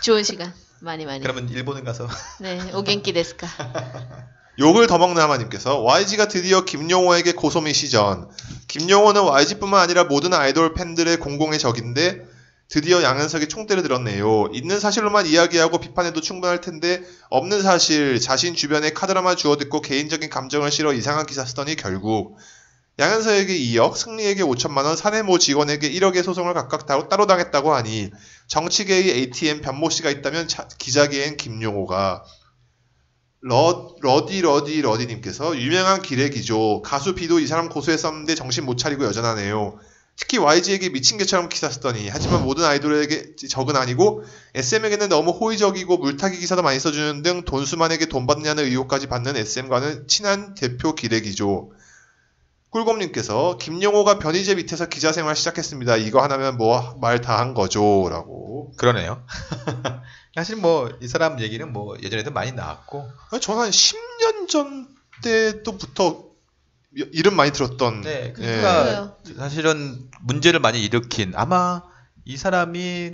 [0.01, 1.21] 좋은 시간 많이 많이.
[1.21, 2.07] 그러면 일본에 가서
[2.39, 3.47] 네, 오겐키 데스까.
[4.59, 8.29] 욕을 더 먹는 하마님께서 YG가 드디어 김용호에게 고소미 시전.
[8.67, 12.25] 김용호는 YG뿐만 아니라 모든 아이돌 팬들의 공공의 적인데
[12.67, 14.47] 드디어 양현석이 총대를 들었네요.
[14.53, 20.93] 있는 사실로만 이야기하고 비판해도 충분할 텐데 없는 사실, 자신 주변에 카더라만 주워듣고 개인적인 감정을 실어
[20.93, 22.37] 이상한 기사 쓰더니 결국
[22.99, 28.11] 양현석에게 2억, 승리에게 5천만 원, 사내 모 직원에게 1억의 소송을 각각 따로, 당했다고 하니
[28.47, 32.23] 정치계의 ATM 변모 씨가 있다면 자- 기자계엔 김용호가
[33.43, 36.81] 러, 러디 러디 러디님께서 유명한 기레기죠.
[36.83, 39.79] 가수 비도 이 사람 고소했었는데 정신 못 차리고 여전하네요.
[40.17, 44.23] 특히 YG에게 미친 개처럼 기사 쓰더니 하지만 모든 아이돌에게 적은 아니고
[44.53, 50.53] SM에게는 너무 호의적이고 물타기 기사도 많이 써주는 등 돈수만에게 돈 받느냐는 의혹까지 받는 SM과는 친한
[50.53, 51.71] 대표 기레기죠.
[52.71, 55.97] 꿀곰님께서 김용호가 변희재 밑에서 기자 생활 시작했습니다.
[55.97, 58.73] 이거 하나면 뭐 말 다 한 거죠라고.
[58.77, 59.23] 그러네요.
[60.35, 63.09] 사실 뭐 이 사람 얘기는 뭐 예전에도 많이 나왔고
[63.41, 64.87] 저는 한 10년 전
[65.21, 66.23] 때부터
[66.93, 68.01] 이름 많이 들었던.
[68.01, 68.33] 네, 예.
[68.33, 69.17] 그러니까 그래요.
[69.37, 71.83] 사실은 문제를 많이 일으킨 아마
[72.25, 73.11] 이 사람이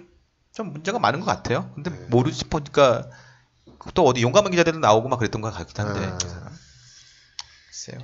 [0.54, 1.72] 좀 문제가 많은 것 같아요.
[1.74, 2.06] 근데 네.
[2.10, 3.10] 모르지 싶으니까
[3.96, 6.18] 또 어디 용감한 기자들도 나오고 막 그랬던 것 같긴 한데 아.
[6.24, 6.50] 이 사람.
[7.68, 8.00] 글쎄요.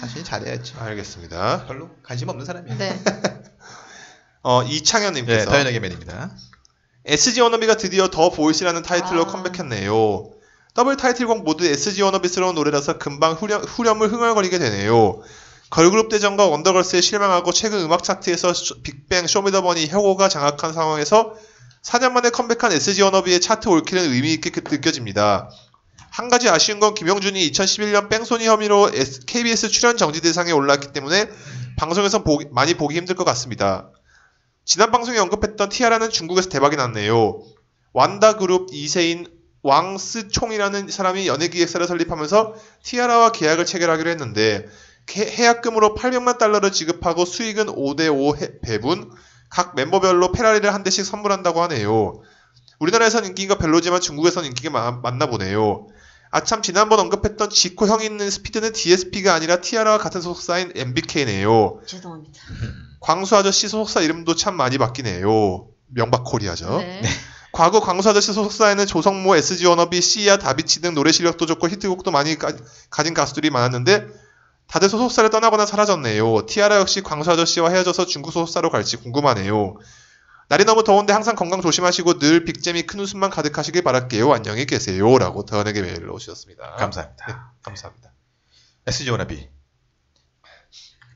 [0.00, 0.74] 자신이 잘해야지.
[0.78, 1.66] 알겠습니다.
[1.66, 2.78] 별로 관심 없는 사람이에요.
[2.78, 3.00] 네.
[4.42, 6.30] 어, 네, 이창현님께서 더현에게 맨입니다.
[7.04, 9.26] SG 워너비가 드디어 The Voice라는 타이틀로 아.
[9.26, 10.30] 컴백했네요.
[10.74, 15.20] 더블 타이틀곡 모두 SG 워너비스러운 노래라서 금방 후렴, 후렴을 흥얼거리게 되네요.
[15.70, 21.34] 걸그룹 대전과 원더걸스에 실망하고 최근 음악 차트에서 쇼- 빅뱅, 쇼미더머니, 혁오가 장악한 상황에서
[21.82, 25.50] 4년 만에 컴백한 SG 워너비의 차트 올킬은 의미 있게 그- 느껴집니다.
[26.18, 28.90] 한 가지 아쉬운 건 김용준이 2011년 뺑소니 혐의로
[29.28, 31.28] KBS 출연 정지 대상에 올랐기 때문에
[31.76, 33.92] 방송에서 보기- 많이 보기 힘들 것 같습니다.
[34.64, 37.40] 지난 방송에 언급했던 티아라는 중국에서 대박이 났네요.
[37.92, 39.28] 완다 그룹 2세인
[39.62, 44.66] 왕스총이라는 사람이 연예기획사를 설립하면서 티아라와 계약을 체결하기로 했는데
[45.06, 49.08] 개- 해약금으로 800만 달러를 지급하고 수익은 5대5 배분,
[49.50, 52.20] 각 멤버별로 페라리를 한 대씩 선물한다고 하네요.
[52.80, 55.86] 우리나라에선 인기가 별로지만 중국에선 인기가 많- 많나 보네요.
[56.30, 61.80] 아참 지난번 언급했던 지코 형이 있는 스피드는 DSP가 아니라 티아라와 같은 소속사인 MBK네요.
[61.86, 62.40] 죄송합니다.
[63.00, 65.68] 광수 아저씨 소속사 이름도 참 많이 바뀌네요.
[65.86, 66.78] 명박 코리아죠.
[66.78, 67.02] 네.
[67.52, 72.36] 과거 광수 아저씨 소속사에는 조성모, SG 워너비, 씨야, 다비치 등 노래 실력도 좋고 히트곡도 많이
[72.36, 72.52] 가,
[73.04, 74.06] 진 가수들이 많았는데
[74.66, 76.44] 다들 소속사를 떠나거나 사라졌네요.
[76.46, 79.76] 티아라 역시 광수 아저씨와 헤어져서 중국 소속사로 갈지 궁금하네요.
[80.48, 84.32] 날이 너무 더운데 항상 건강 조심하시고 늘 빅잼이 큰 웃음만 가득하시길 바랄게요.
[84.32, 85.18] 안녕히 계세요.
[85.18, 86.72] 라고 더현에게 메일을 오셨습니다.
[86.76, 87.26] 감사합니다.
[87.26, 88.14] 네, 감사합니다.
[88.86, 89.46] SG 워너비.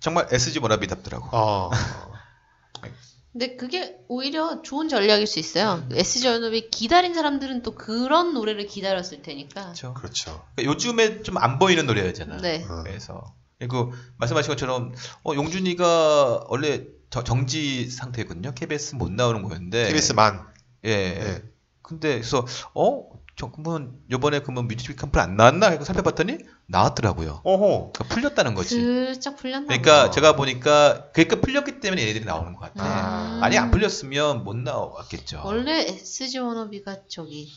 [0.00, 1.34] 정말 SG 워너비 답더라고.
[1.34, 1.70] 어,
[3.32, 5.82] 근데 그게 오히려 좋은 전략일 수 있어요.
[5.90, 9.62] SG 연합이 기다린 사람들은 또 그런 노래를 기다렸을 테니까.
[9.62, 9.94] 그렇죠.
[9.94, 10.44] 그렇죠.
[10.54, 12.36] 그러니까 요즘에 좀 안 보이는 노래였잖아.
[12.42, 12.62] 네.
[12.68, 12.82] 어.
[12.82, 14.92] 그래서 그리고 말씀하신 것처럼
[15.24, 18.52] 어, 용준이가 원래 저- 정지 상태거든요.
[18.54, 19.88] KBS 못 나오는 거였는데.
[19.88, 20.46] KBS만.
[20.86, 20.90] 예.
[20.90, 21.42] 예.
[21.82, 23.04] 근데 그래서 어,
[23.36, 25.68] 저 그러면 요번에 그러면 뮤직 컴플 안 나왔나?
[25.68, 27.42] 해서 살펴봤더니 나왔더라고요.
[27.44, 27.92] 어허.
[27.92, 28.76] 그러니까 풀렸다는 거지.
[28.76, 30.10] 슬쩍 풀렸나 그러니까 어.
[30.10, 32.82] 제가 보니까 그러니까 풀렸기 때문에 얘네들이 나오는 것 같아.
[32.84, 33.38] 아.
[33.40, 35.42] 만약 안 풀렸으면 못 나왔겠죠.
[35.44, 37.50] 원래 SG 워너비가 저기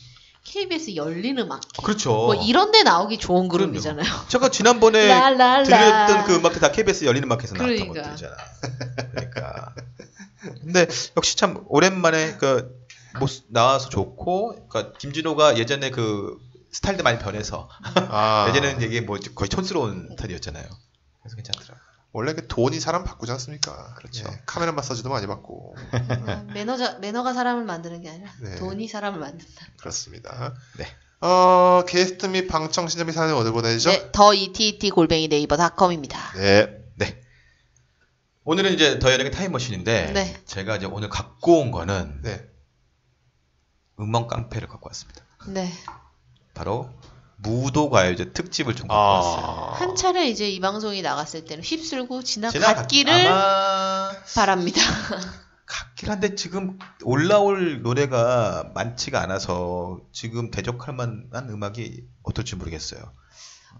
[0.52, 2.10] KBS 열린 음악회 그렇죠.
[2.12, 3.72] 뭐 이런 데 나오기 좋은 그럼요.
[3.72, 4.06] 그룹이잖아요.
[4.28, 5.06] 제가 지난번에.
[5.64, 8.02] 들렸던 그 음악회 다 KBS 열린 음악회에서 나왔던 그러니까.
[8.02, 8.36] 것들이잖아.
[9.10, 9.74] 그러니까.
[10.62, 12.86] 근데 역시 참 오랜만에 그
[13.18, 16.38] 모- 나와서 좋고, 그러니까 김진호가 예전에 그
[16.70, 18.46] 스타일도 많이 변해서 아.
[18.54, 20.64] 예전에는 이게 뭐 거의 촌스러운 스타일이었잖아요.
[21.22, 21.80] 그래서 괜찮더라고.
[22.16, 23.94] 원래 그 돈이 사람 바꾸지 않습니까?
[23.96, 24.26] 그렇죠.
[24.26, 25.76] 예, 카메라 마사지도 많이 받고.
[26.26, 28.56] 아, 매너자, 매너가 사람을 만드는 게 아니라 네.
[28.56, 29.66] 돈이 사람을 만든다.
[29.78, 30.54] 그렇습니다.
[30.78, 30.86] 네.
[31.20, 33.90] 어, 게스트 및 방청 신청비 사연을 어디 보내죠?
[33.90, 36.32] 네, 더 ETT 골뱅이 네이버 닷컴입니다.
[36.36, 37.22] 네.
[38.44, 40.42] 오늘은 이제 더 여행의 타임머신인데 네.
[40.46, 42.48] 제가 이제 오늘 갖고 온 거는 네.
[44.00, 45.22] 음원 깡패를 갖고 왔습니다.
[45.48, 45.70] 네.
[46.54, 46.88] 바로
[47.38, 49.44] 무도가요제 특집을 좀 갖고 왔어요.
[49.44, 49.72] 아.
[49.74, 54.80] 한 차례 이제 이 방송이 나갔을 때는 휩쓸고 지나갔- 지나갔기를 아마 바랍니다.
[55.66, 63.00] 같긴 한데 지금 올라올 노래가 많지가 않아서 지금 대적할 만한 음악이 어떨지 모르겠어요.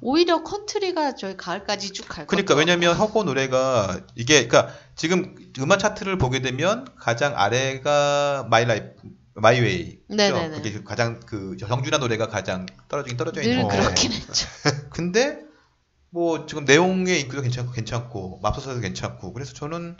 [0.03, 2.59] 오히려 컨트리가 저희 가을까지 쭉갈 그러니까 거죠.
[2.59, 8.93] 왜냐면 허고 노래가 이게 그러니까 지금 음악 차트를 보게 되면 가장 아래가 마이 라이프
[9.37, 10.63] 마이 웨이 네네네.
[10.63, 14.49] 그게 가장 그 정준하 노래가 가장 떨어지긴 떨어져 늘 있는 그렇긴 데 했죠.
[14.91, 15.41] 근데
[16.11, 19.99] 뭐 지금 내용의 인기도 괜찮고 괜찮고 맙소사도 괜찮고 그래서 저는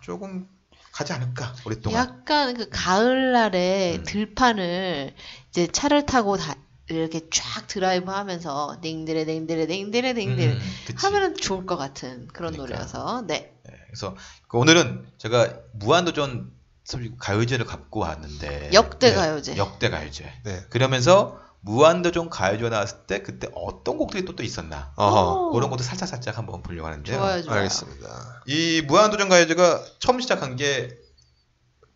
[0.00, 0.48] 조금
[0.92, 4.02] 가지 않을까 오랫동안 약간 그 가을날에 음.
[4.04, 5.14] 들판을
[5.50, 6.54] 이제 차를 타고 다
[6.88, 10.60] 이렇게 쫙 드라이브 하면서 냉드레 냉드레 냉드레 냉드레 음.
[10.96, 12.58] 하면은 좋을 것 같은 그런 그러니까.
[12.62, 13.52] 노래여서 네.
[13.64, 14.16] 네, 그래서
[14.48, 16.55] 그 오늘은 제가 무한도전
[16.86, 19.56] 솔직히 가요제를 갖고 왔는데 역대 네, 가요제.
[19.56, 20.64] 역대 가요제 네.
[20.70, 25.48] 그러면서 무한도전 가요제 나왔을 때 그때 어떤 곡들이 또, 또 있었나 어허.
[25.48, 27.16] 오, 그런 것도 살짝 살짝 한번 보려고 하는데요.
[27.16, 27.58] 좋아요, 좋아요.
[27.58, 28.42] 알겠습니다.
[28.46, 30.96] 이 무한도전 가요제가 처음 시작한 게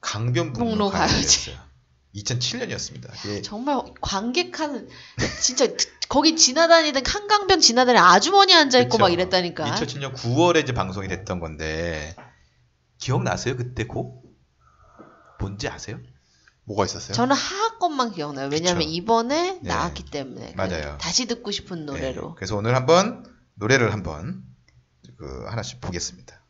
[0.00, 1.52] 강변북로 북로 가요제.
[1.52, 1.70] 가요제였어요.
[2.16, 3.28] 2007년이었습니다.
[3.28, 3.42] 예.
[3.42, 4.88] 정말 관객한
[5.40, 5.68] 진짜
[6.08, 9.02] 거기 지나다니던 한강변 지나다니는 아주머니 앉아 있고 그쵸.
[9.02, 9.66] 막 이랬다니까.
[9.76, 12.16] 2007년 9월에 이제 방송이 됐던 건데
[12.98, 13.56] 기억나세요?
[13.56, 14.29] 그때 곡?
[15.40, 15.98] 뭔지 아세요?
[16.64, 17.14] 뭐가 있었어요?
[17.14, 18.48] 저는 하하권만 기억나요.
[18.48, 18.90] 왜냐하면 그쵸.
[18.90, 19.68] 이번에 네.
[19.68, 20.54] 나왔기 때문에.
[20.54, 20.98] 맞아요.
[20.98, 22.28] 다시 듣고 싶은 노래로.
[22.28, 23.24] 네, 그래서 오늘 한번
[23.54, 24.44] 노래를 한번
[25.16, 26.40] 그 하나씩 보겠습니다.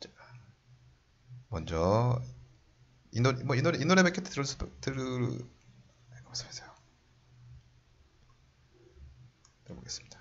[0.00, 0.08] 자,
[1.48, 2.22] 먼저
[3.12, 5.38] 이 노래 뭐이 노래 이 노래 몇개 들을 수 들을
[6.38, 6.68] 잠시만요.
[9.64, 10.18] 들어보겠습니다.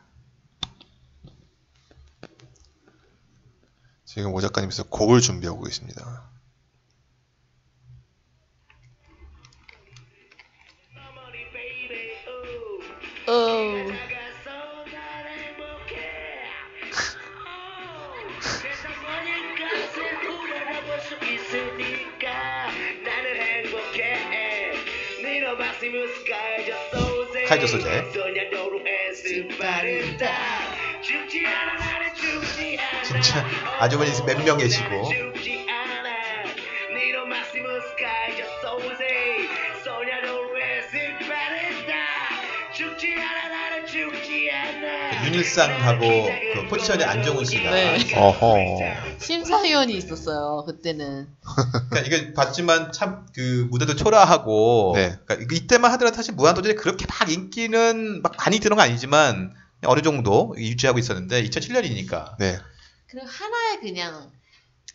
[4.05, 6.26] 지금 오 작가님께서 곡을 준비하고 계십니다.
[13.27, 13.87] 어.
[27.47, 28.03] 카이저 소재.
[33.03, 33.45] 진짜
[33.79, 35.09] 아주머니 몇 명 계시고
[45.27, 45.99] 윤일상하고
[46.55, 47.97] 그 포지션의 안정훈 씨가 네.
[48.15, 49.17] 어허.
[49.19, 50.63] 심사위원이 있었어요.
[50.65, 51.27] 그때는.
[51.89, 55.17] 그러니까 이게 봤지만 참 그 무대도 초라하고 네.
[55.25, 59.53] 그러니까 이때만 하더라도 사실 무한도전이 그렇게 막 인기는 막 많이 드는 건 아니지만
[59.85, 62.57] 어느 정도 유지하고 있었는데 2007년이니까 네.
[63.07, 64.31] 그리고 하나의 그냥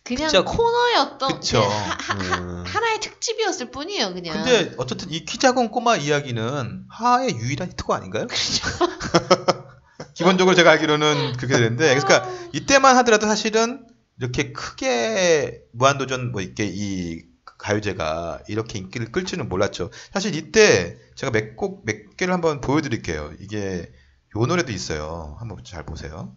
[0.03, 0.43] 그냥 그쵸.
[0.43, 1.61] 코너였던 그쵸.
[1.61, 2.63] 그냥 하, 하, 음.
[2.67, 4.13] 하나의 특집이었을 뿐이에요.
[4.13, 4.43] 그냥.
[4.43, 8.27] 근데 어쨌든 이 키 작은 꼬마 이야기는 하하의 유일한 히트곡 아닌가요?
[10.13, 13.85] 기본적으로 제가 알기로는 그렇게 되는데 그러니까 이때만 하더라도 사실은
[14.19, 17.23] 이렇게 크게 무한도전 뭐 이렇게 이
[17.57, 19.89] 가요제가 이렇게 인기를 끌지는 몰랐죠.
[20.11, 23.33] 사실 이때 제가 몇 곡 몇 개를 한번 보여드릴게요.
[23.39, 23.91] 이게
[24.37, 25.35] 요 노래도 있어요.
[25.39, 26.35] 한번 잘 보세요.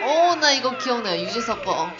[0.00, 1.20] 오, 나 이거 기억나요.
[1.22, 1.90] 유재석 거.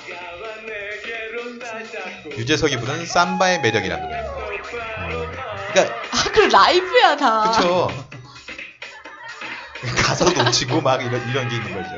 [2.36, 4.34] 유재석이 부른 삼바의 매력이라는 노래입니다.
[5.72, 7.50] 그러니까 아, 그 라이브야 다.
[7.50, 7.88] 그쵸.
[10.02, 11.88] 가사도 놓치고 막 이런, 이런 게 있는 거죠.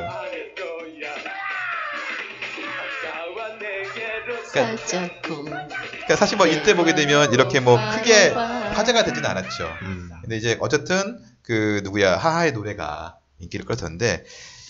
[4.53, 4.77] 그러니까.
[5.23, 9.73] 그러니까 사실 뭐 이때 보게 되면 이렇게 뭐 크게 화제가 되진 않았죠.
[9.83, 10.11] 음.
[10.23, 14.25] 근데 이제 어쨌든 그 누구야 하하의 노래가 인기를 끌었는데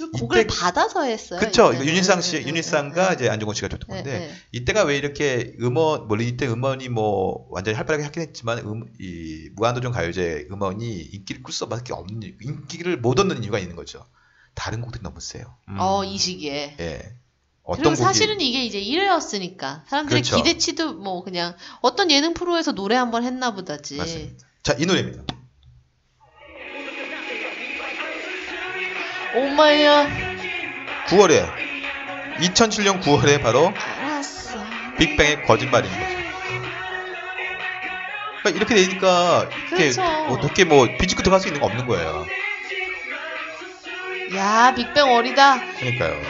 [0.06, 1.38] 그 곡을 이때- 받아서 했어요.
[1.40, 1.84] 그쵸 이거.
[1.84, 4.34] 윤일상 씨 네, 네, 윤일상과 네, 이제 안정권 씨가 줬던 네, 건데 네.
[4.52, 9.92] 이때가 왜 이렇게 음원 물론 이때 음원이 뭐 완전히 활발하게 하긴 했지만 음, 이 무한도전
[9.92, 14.04] 가요제 음원이 인기를 끌 수밖에 없는 인기를 못 얻는 이유가 있는 거죠.
[14.54, 15.56] 다른 곡들이 너무 세요.
[15.68, 15.76] 음.
[15.78, 16.76] 어, 이 시기에.
[16.80, 17.12] 예.
[17.62, 20.36] 어떤 그리고 사실은 이게 이제 1회였으니까 사람들의 그렇죠.
[20.36, 23.96] 기대치도 뭐 그냥 어떤 예능 프로에서 노래 한번 했나 보다지.
[23.96, 24.46] 맞습니다.
[24.62, 25.22] 자, 이 노래입니다.
[29.34, 30.06] 오마야.
[31.08, 31.46] 9월에
[32.40, 34.58] 2007년 9월에 바로 알았어.
[34.98, 36.20] 빅뱅의 거짓말인 거죠.
[38.42, 40.02] 그러니까 이렇게 되니까 이렇게 그렇죠.
[40.30, 42.24] 어떻게 뭐 비집고 들어갈 수 있는 거 없는 거예요.
[44.36, 45.60] 야, 빅뱅 어리다.
[45.78, 46.20] 그러니까요.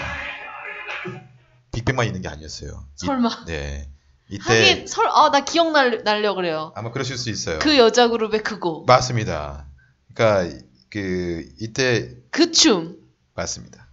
[1.73, 2.71] 빅뱅만 있는 게 아니었어요.
[3.03, 3.45] 이- 설마.
[3.47, 3.87] 네.
[4.29, 6.73] 이때 하긴 설, 아, 나 기억 날, 날려 그래요.
[6.77, 7.59] 아마 그러실 수 있어요.
[7.59, 8.85] 그 여자 그룹의 그거.
[8.87, 9.67] 맞습니다.
[10.15, 10.57] 그러니까
[10.91, 12.97] 그 이때 그 춤.
[13.35, 13.87] 맞습니다.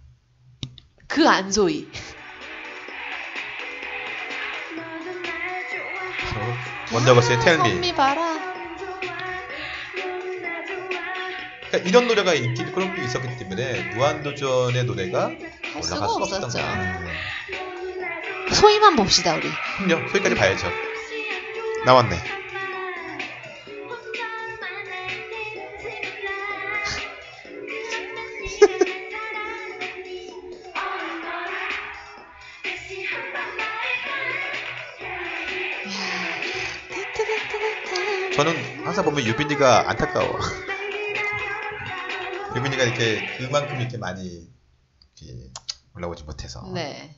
[1.06, 1.88] 그 안소희.
[6.92, 7.92] 원더걸스의 텔미.
[11.70, 15.30] 그러니까 이런 노래가 인기 그런 게 있었기 때문에 무한도전의 노래가
[15.74, 16.50] 할 수가 올라갈 수 없었던.
[16.50, 17.18] 거예요.
[18.52, 19.48] 소희만 봅시다, 우리.
[19.86, 20.08] 그럼요.
[20.08, 20.68] 소리까지 봐야죠.
[21.84, 22.16] 나왔네.
[38.98, 40.26] 항상 보면 유빈이가 안타까워.
[42.56, 44.48] 유빈이가 이렇게 그만큼 이렇게 많이
[45.20, 45.52] 이렇게
[45.94, 46.68] 올라오지 못해서.
[46.74, 47.14] 네.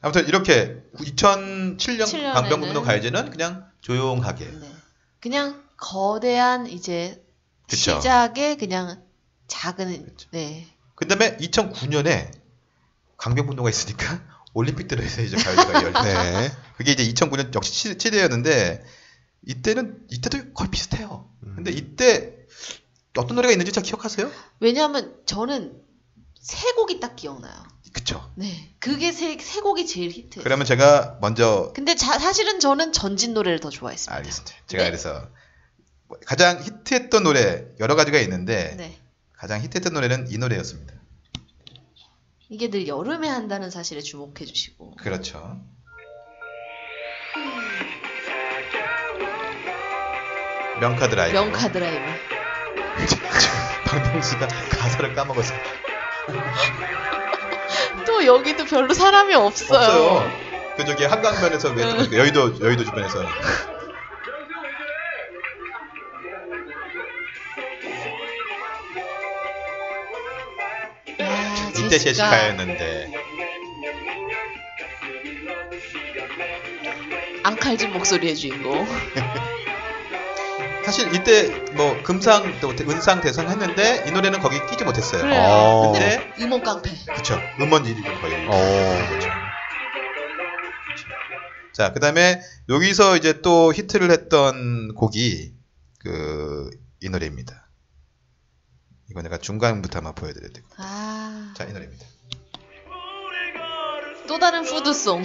[0.00, 4.44] 아무튼 이렇게 2007년 7년에는 강변북로 가요제는 그냥 조용하게.
[4.44, 4.72] 네.
[5.20, 7.24] 그냥 거대한 이제
[7.68, 7.98] 그쵸.
[7.98, 9.04] 시작의 그냥
[9.46, 10.28] 작은 그쵸.
[10.32, 10.66] 네.
[10.96, 12.32] 그 다음에 2009년에
[13.18, 14.20] 강변북로가 있으니까
[14.52, 16.02] 올림픽대로 해서 이제 가요제가 열리죠.
[16.02, 16.50] 네.
[16.76, 18.82] 그게 이제 2009년 역시 7대였는데
[19.44, 21.30] 이때는 이때도 거의 비슷해요.
[21.44, 21.54] 음.
[21.56, 22.36] 근데 이때
[23.16, 24.30] 어떤 노래가 있는지 잘 기억하세요?
[24.60, 25.80] 왜냐하면 저는
[26.40, 27.54] 세 곡이 딱 기억나요.
[27.92, 28.30] 그쵸.
[28.34, 30.42] 네, 그게 세, 세 곡이 제일 히트.
[30.42, 34.14] 그러면 제가 먼저 근데 자- 사실은 저는 전진 노래를 더 좋아했습니다.
[34.14, 34.54] 알겠습니다.
[34.66, 34.90] 제가 네.
[34.90, 35.28] 그래서
[36.08, 38.98] 뭐 가장 히트했던 노래 여러 가지가 있는데 네.
[39.32, 40.94] 가장 히트했던 노래는 이 노래였습니다.
[42.48, 44.96] 이게 늘 여름에 한다는 사실에 주목해 주시고.
[44.96, 45.60] 그렇죠.
[50.80, 51.36] 명카드라이브.
[51.36, 52.04] 명카드라이브.
[53.84, 55.54] 박명수가 가사를 까먹어서
[58.06, 59.78] 또 여기도 별로 사람이 없어요.
[59.78, 60.30] 없어요.
[60.76, 62.12] 그 저기 한강변에서 왜 응.
[62.12, 63.24] 여의도 여의도 주변에서
[71.20, 73.12] 야, 이때 제시카였는데
[77.44, 78.86] 앙칼진 목소리의 주인공.
[80.86, 85.20] 사실 이때 뭐 금상 또 은상 대상 했는데 이 노래는 거기 끼지 못했어요.
[85.22, 85.42] 그래요.
[85.42, 85.92] 어.
[85.92, 86.90] 근데 음원 깡패.
[87.14, 88.46] 그쵸 음원 1위로 거의.
[88.48, 88.98] 어.
[91.74, 95.52] 자, 그 다음에 여기서 이제 또 히트를 했던 곡이
[96.00, 96.70] 그
[97.02, 97.68] 이 노래입니다.
[99.10, 100.66] 이거 내가 중간부터 한번 보여드려야 되고.
[100.78, 102.04] 아, 자, 이 노래입니다.
[104.26, 105.22] 또 다른 푸드송.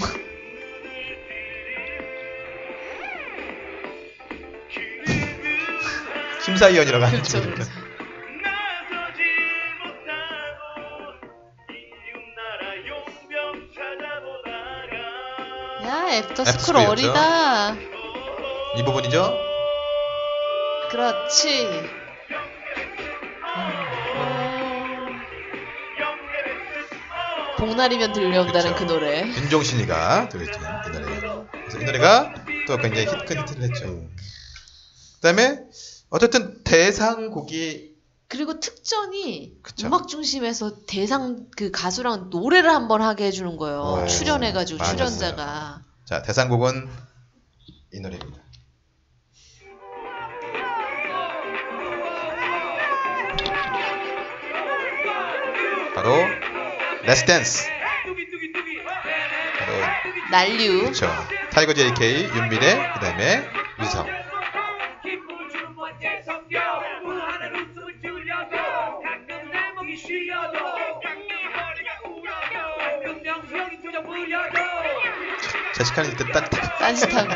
[6.45, 7.32] 심사위원이라고 하는 그렇죠.
[7.39, 7.63] 친구니까.
[7.65, 7.91] 그렇죠.
[15.86, 16.91] 야, 애프터 스쿨 애프터스쿨이었죠.
[16.91, 17.75] 어리다.
[18.77, 19.34] 이 부분이죠?
[20.89, 21.67] 그렇지.
[27.58, 28.86] 복날이면 들려온다는 그쵸.
[28.88, 29.21] 그 노래.
[29.21, 30.60] 윤종신이가 들었죠.
[30.88, 31.06] 이 노래.
[31.51, 32.34] 그래서 이 노래가
[32.67, 33.86] 또 굉장히 히트, 큰 히트를 했죠.
[33.86, 35.60] 그 다음에
[36.12, 37.95] 어쨌든 대상곡이
[38.28, 39.88] 그리고 특전이 그쵸.
[39.88, 43.80] 음악 중심에서 대상 그 가수랑 노래를 한번 하게 해주는 거예요.
[43.82, 44.95] 어, 출연해가지고 맞았어요.
[44.97, 45.84] 출연자가.
[46.06, 46.89] 자 대상곡은
[47.93, 48.41] 이 노래입니다.
[55.95, 56.12] 바로
[57.06, 57.67] Let's Dance.
[59.60, 59.74] 바로
[60.32, 60.80] 난리.
[60.82, 61.10] 그렇죠.
[61.52, 63.45] 타이거 JK, 윤미래, 그다음에
[63.82, 64.20] 유성.
[75.74, 77.30] 제시카는 이때 딱 딴짓하고.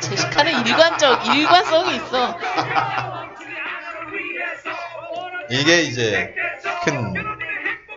[0.00, 2.38] 제시카는 일관적, 일관성이 있어.
[5.50, 6.34] 이게 이제
[6.84, 7.12] 큰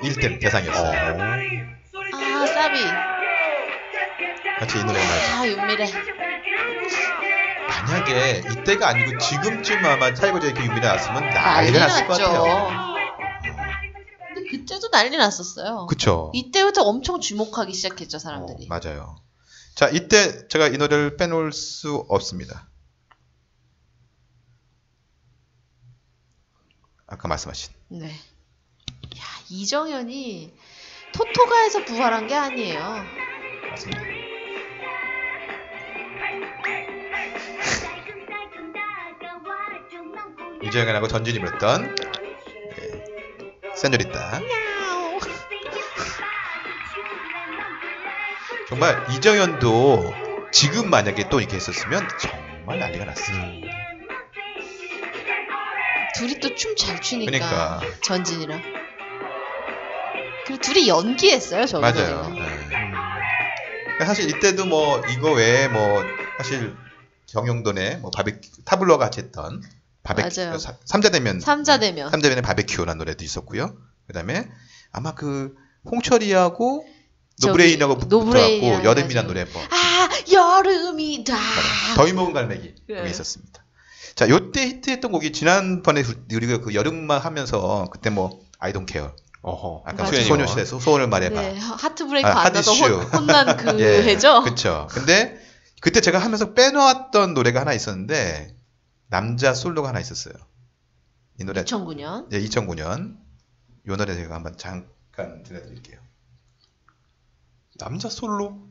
[0.04, 1.18] 1등 대상이었어요.
[1.24, 2.80] 아, 사비.
[4.60, 5.00] 같이 이 노래.
[5.00, 5.86] 아, 윤미래.
[7.88, 12.95] 만약에 이때가 아니고 지금쯤 아마 타이거 JK 윤미래 나왔으면 난리가 났을 것 같아요.
[14.58, 15.86] 그때도 난리 났었어요.
[15.88, 16.32] 그쵸.
[16.34, 18.68] 이때부터 엄청 주목하기 시작했죠, 어, 사람들이.
[18.68, 19.18] 맞아요.
[19.76, 22.68] 자, 이때 제가 이 노래를 빼놓을 수 없습니다.
[27.08, 27.74] 아까 말씀하신.
[27.90, 28.10] 네.
[28.10, 30.54] 야, 이정현이
[31.14, 32.80] 토토가에서 부활한 게 아니에요.
[33.70, 34.02] 맞습니다.
[40.64, 42.12] 이정현하고 전진이 불렀던 네,
[43.76, 44.42] 세뇨리따.
[48.70, 50.14] 정말 이정현도
[50.52, 53.38] 지금 만약에 또 이렇게 했었으면 정말 난리가 났어요.
[56.16, 57.82] 둘이 또 춤 잘 추니까 그러니까.
[58.04, 58.62] 전진이랑.
[60.46, 61.82] 그리고 둘이 연기했어요, 저기.
[61.82, 62.30] 맞아요.
[64.00, 64.06] 네.
[64.06, 66.04] 사실 이때도 뭐 이거 외에 뭐
[66.38, 66.76] 사실
[67.28, 68.34] 정형돈에 뭐 바비
[68.66, 69.62] 타블로 같이 했던
[70.06, 70.58] 바베큐 맞아요.
[70.60, 72.12] 사- 삼자대면 삼자대면.
[72.12, 73.76] 삼자대면의 바베큐라는 노래도 있었고요.
[74.08, 74.48] 그다음에
[74.92, 75.54] 아마 그
[75.92, 76.86] 홍철이하고
[77.42, 79.28] 노브레인하고 붙어갖고 여름이라는 해가지고.
[79.28, 81.36] 노래 한번 아, 여름이다.
[81.96, 83.00] 더위 먹은 갈매기 그래.
[83.02, 83.64] 여기 있었습니다.
[84.16, 86.02] 자, 요때 히트했던 곡이 지난번에
[86.34, 89.84] 우리가 그 여름만 하면서 그때 뭐 I don't care 어허.
[89.86, 90.22] 아까 맞아요.
[90.24, 92.56] 소녀시대 소- 소원을 말해봐 네, 하트 브레이크 아, 안.
[92.56, 94.44] 혼- 혼난 그 예, 해죠?
[94.44, 94.88] 그쵸.
[94.92, 95.38] 근데
[95.82, 98.55] 그때 제가 하면서 빼놓았던 노래가 하나 있었는데
[99.08, 100.34] 남자 솔로가 하나 있었어요.
[101.40, 102.32] 이 노래 2009년.
[102.34, 103.18] 예, 2009년
[103.86, 106.00] 이 노래 제가 한번 잠깐 들려드릴게요.
[107.78, 108.68] 남자 솔로?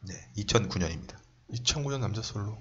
[0.00, 1.16] 네, 2009년입니다.
[1.50, 2.56] 2009년 남자 솔로.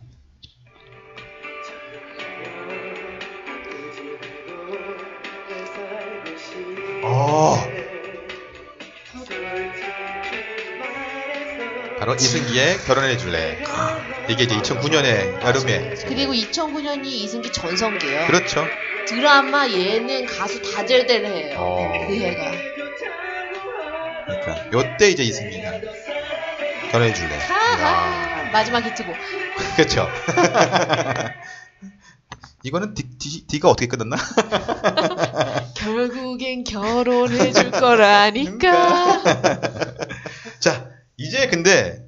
[7.04, 7.56] 어.
[12.00, 13.64] 바로 이승기의 결혼해 줄래.
[14.30, 18.28] 이게 이제 2009년에 여름에 그리고 2009년이 이승기 전성기예요.
[18.28, 18.66] 그렇죠.
[19.08, 21.56] 드라마, 예능, 가수 다 제대로 해요.
[21.58, 22.08] 어.
[22.08, 22.52] 그 해가.
[24.26, 25.72] 그러니까 요때 이제 이승기가
[26.92, 27.38] 전해줄래.
[27.38, 28.52] 하하.
[28.52, 29.16] 마지막 히트곡.
[29.78, 30.10] 그렇죠.
[32.64, 34.18] 이거는 D, D, D가 어떻게 끝났나?
[35.76, 39.24] 결국엔 결혼해 줄 거라니까.
[40.60, 42.07] 자, 이제 근데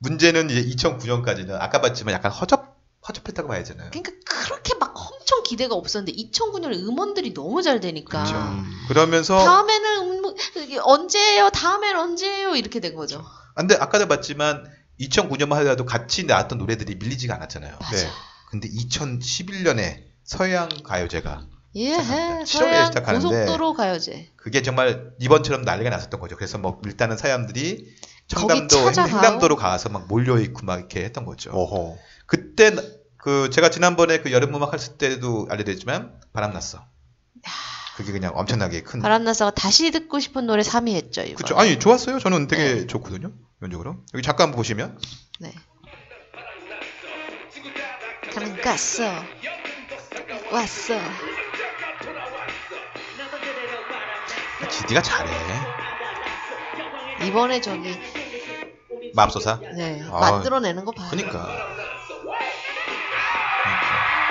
[0.00, 2.70] 문제는 이제 2009년까지는 아까 봤지만 약간 허접
[3.06, 3.90] 허접했다고 봐야잖아요.
[3.90, 8.24] 그러니까 그렇게 막 엄청 기대가 없었는데 2009년 음원들이 너무 잘 되니까.
[8.24, 8.36] 그렇죠.
[8.36, 8.70] 음.
[8.88, 10.34] 그러면서 다음에는 음,
[10.82, 11.50] 언제예요?
[11.50, 12.56] 다음엔 언제예요?
[12.56, 13.20] 이렇게 된 거죠.
[13.20, 14.70] 아, 근데 아까도 봤지만
[15.00, 17.76] 2009년만 하더라도 같이 나왔던 노래들이 밀리지가 않았잖아요.
[17.80, 17.96] 맞아.
[17.96, 18.08] 네.
[18.50, 21.46] 근데 2011년에 서양 가요제가
[21.76, 22.42] 예, 시작합니다.
[22.42, 24.30] 7월에 서양 시작하는데 고속도로 가요제.
[24.36, 26.36] 그게 정말 이번처럼 난리가 났었던 거죠.
[26.36, 27.86] 그래서 뭐 일단은 사람들이
[28.30, 28.98] 청담도 횡-?
[29.08, 31.50] 횡담도로 가서 막 몰려 있고 막 이렇게 했던 거죠.
[31.52, 31.96] 어허.
[32.26, 32.82] 그때 나-
[33.16, 36.84] 그 제가 지난번에 그 여름 음악 했을 때도 알려드렸지만 바람 났어.
[37.96, 39.00] 그게 그냥 엄청나게 큰.
[39.02, 41.34] 바람나사가 다시 듣고 싶은 노래 3위 했죠, 이거.
[41.36, 41.56] 그렇죠.
[41.58, 42.18] 아니 좋았어요.
[42.18, 43.32] 저는 되게 좋거든요.
[43.56, 44.98] 기본적으로 여기 잠깐 보시면
[45.40, 45.52] 네.
[48.32, 49.04] 가는 갔어.
[50.52, 50.94] 왔어.
[54.70, 55.30] GD가 잘해.
[57.26, 57.98] 이번에 저기
[59.14, 59.60] 맙소사.
[59.76, 61.08] 네, 아, 만들어내는 거 봐요.
[61.10, 61.46] 그러니까.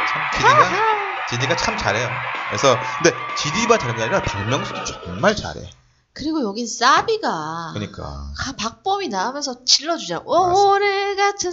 [0.08, 2.10] 참 GD가 GD가 참 잘해요.
[2.48, 5.70] 그래서 근데 GD만 잘하는 게 아니라 박명수도 정말 잘해.
[6.14, 8.04] 그리고 여긴 사비가 그러니까.
[8.04, 10.22] 아, 박범이 나오면서 질러주잖아.
[10.22, 10.54] 맞아.
[10.54, 11.52] 오늘 같은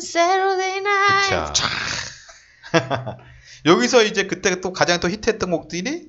[0.79, 1.53] night.
[1.53, 1.67] 그쵸.
[3.67, 6.09] 여기서 이제 그때 또 가장 또 히트했던 곡들이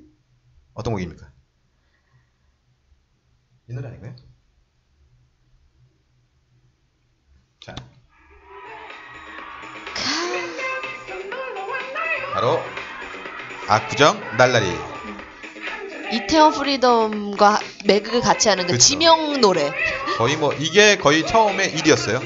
[0.73, 1.29] 어떤 곡입니까?
[3.69, 4.15] 이 노래 아닌가요?
[7.67, 7.75] 자,
[12.33, 12.61] 바로
[13.67, 14.65] 압구정 날라리.
[16.13, 18.85] 이태원 프리덤과 매극을 같이 하는 그 그쵸.
[18.85, 19.69] 지명 노래.
[20.17, 22.21] 거의 뭐 이게 거의 처음에 1위였어요.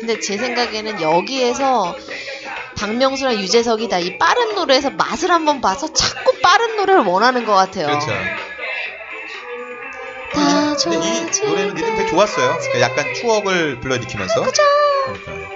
[0.00, 1.94] 근데 제 생각에는 여기에서
[2.76, 7.86] 박명수랑 유재석이 다 이 빠른 노래에서 맛을 한번 봐서 자꾸 빠른 노래를 원하는 것 같아요.
[7.86, 8.12] 그렇죠.
[10.78, 12.56] 다 근데 이 노래는 리듬 되게 좋았어요.
[12.58, 14.44] 그러니까 약간 추억을 불러일으키면서.
[14.44, 14.62] 그죠?
[15.06, 15.48] 그러니까.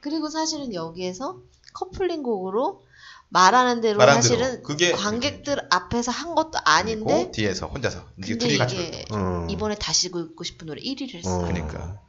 [0.00, 1.38] 그리고 사실은 여기에서
[1.74, 2.84] 커플링 곡으로
[3.28, 4.62] 말하는 대로 말하는 사실은.
[4.62, 9.48] 그게 관객들 앞에서 한 것도 아닌데 그리고 뒤에서 혼자서 이게 근데 둘이 같이 이게 음.
[9.50, 11.38] 이번에 다시 듣고 싶은 노래 1위를 했어.
[11.38, 11.42] 어.
[11.42, 12.00] 요 그러니까.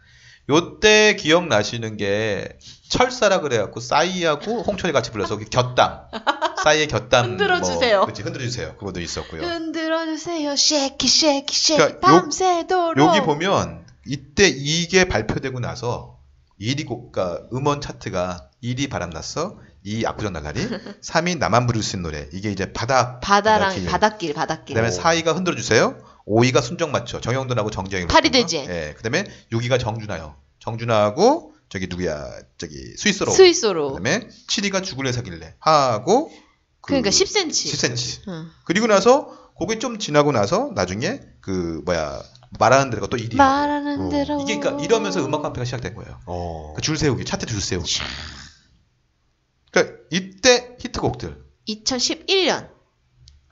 [0.49, 2.57] 요때 기억나시는 게
[2.89, 6.01] 철사라 그래갖고 싸이하고 홍철이 같이 불러서 그 곁담
[6.63, 7.97] 싸이의 겨땀 흔들어 주세요.
[7.99, 10.55] 뭐, 그치 흔들어 주세요 그것도 있었고요 흔들어 주세요.
[10.55, 13.07] shake it shake it shake it 그러니까 요- 밤새도록.
[13.07, 16.17] 여기 보면 이때 이게 발표되고 나서
[16.59, 20.67] 1위 곡가 음원 차트가 1위 바람났어 2위 압구정 날라리
[21.01, 23.85] 3위 나만 부를 수 있는 노래 이게 이제 바다 바다랑 바닷길.
[23.89, 24.75] 바닷길 바닷길.
[24.75, 28.57] 그다음에 4위가 흔들어 주세요 5위가 순정마초 정형돈하고 정재형이 파리돼지.
[28.57, 33.93] 예 그다음에 6위가 정준하요 정준하고 저기 누구야 저기 스위스로 스위스로.
[33.93, 36.29] 그다음에 7위가 죽을래 사귈래 하고
[36.81, 37.49] 그 그러니까 10cm.
[37.49, 38.27] 10cm.
[38.27, 38.47] 응.
[38.65, 42.21] 그리고 나서 그게 좀 지나고 나서 나중에 그 뭐야
[42.59, 43.35] 말하는 대로가 또 1위.
[43.35, 44.09] 말하는 어.
[44.09, 44.41] 대로.
[44.41, 46.19] 이게 그러니까 이러면서 음악 카페가 시작된 거예요.
[46.25, 46.73] 어.
[46.75, 47.99] 그줄 세우기, 차트 줄 세우기.
[49.71, 51.41] 그러니까 이때 히트곡들.
[51.69, 52.69] 2011년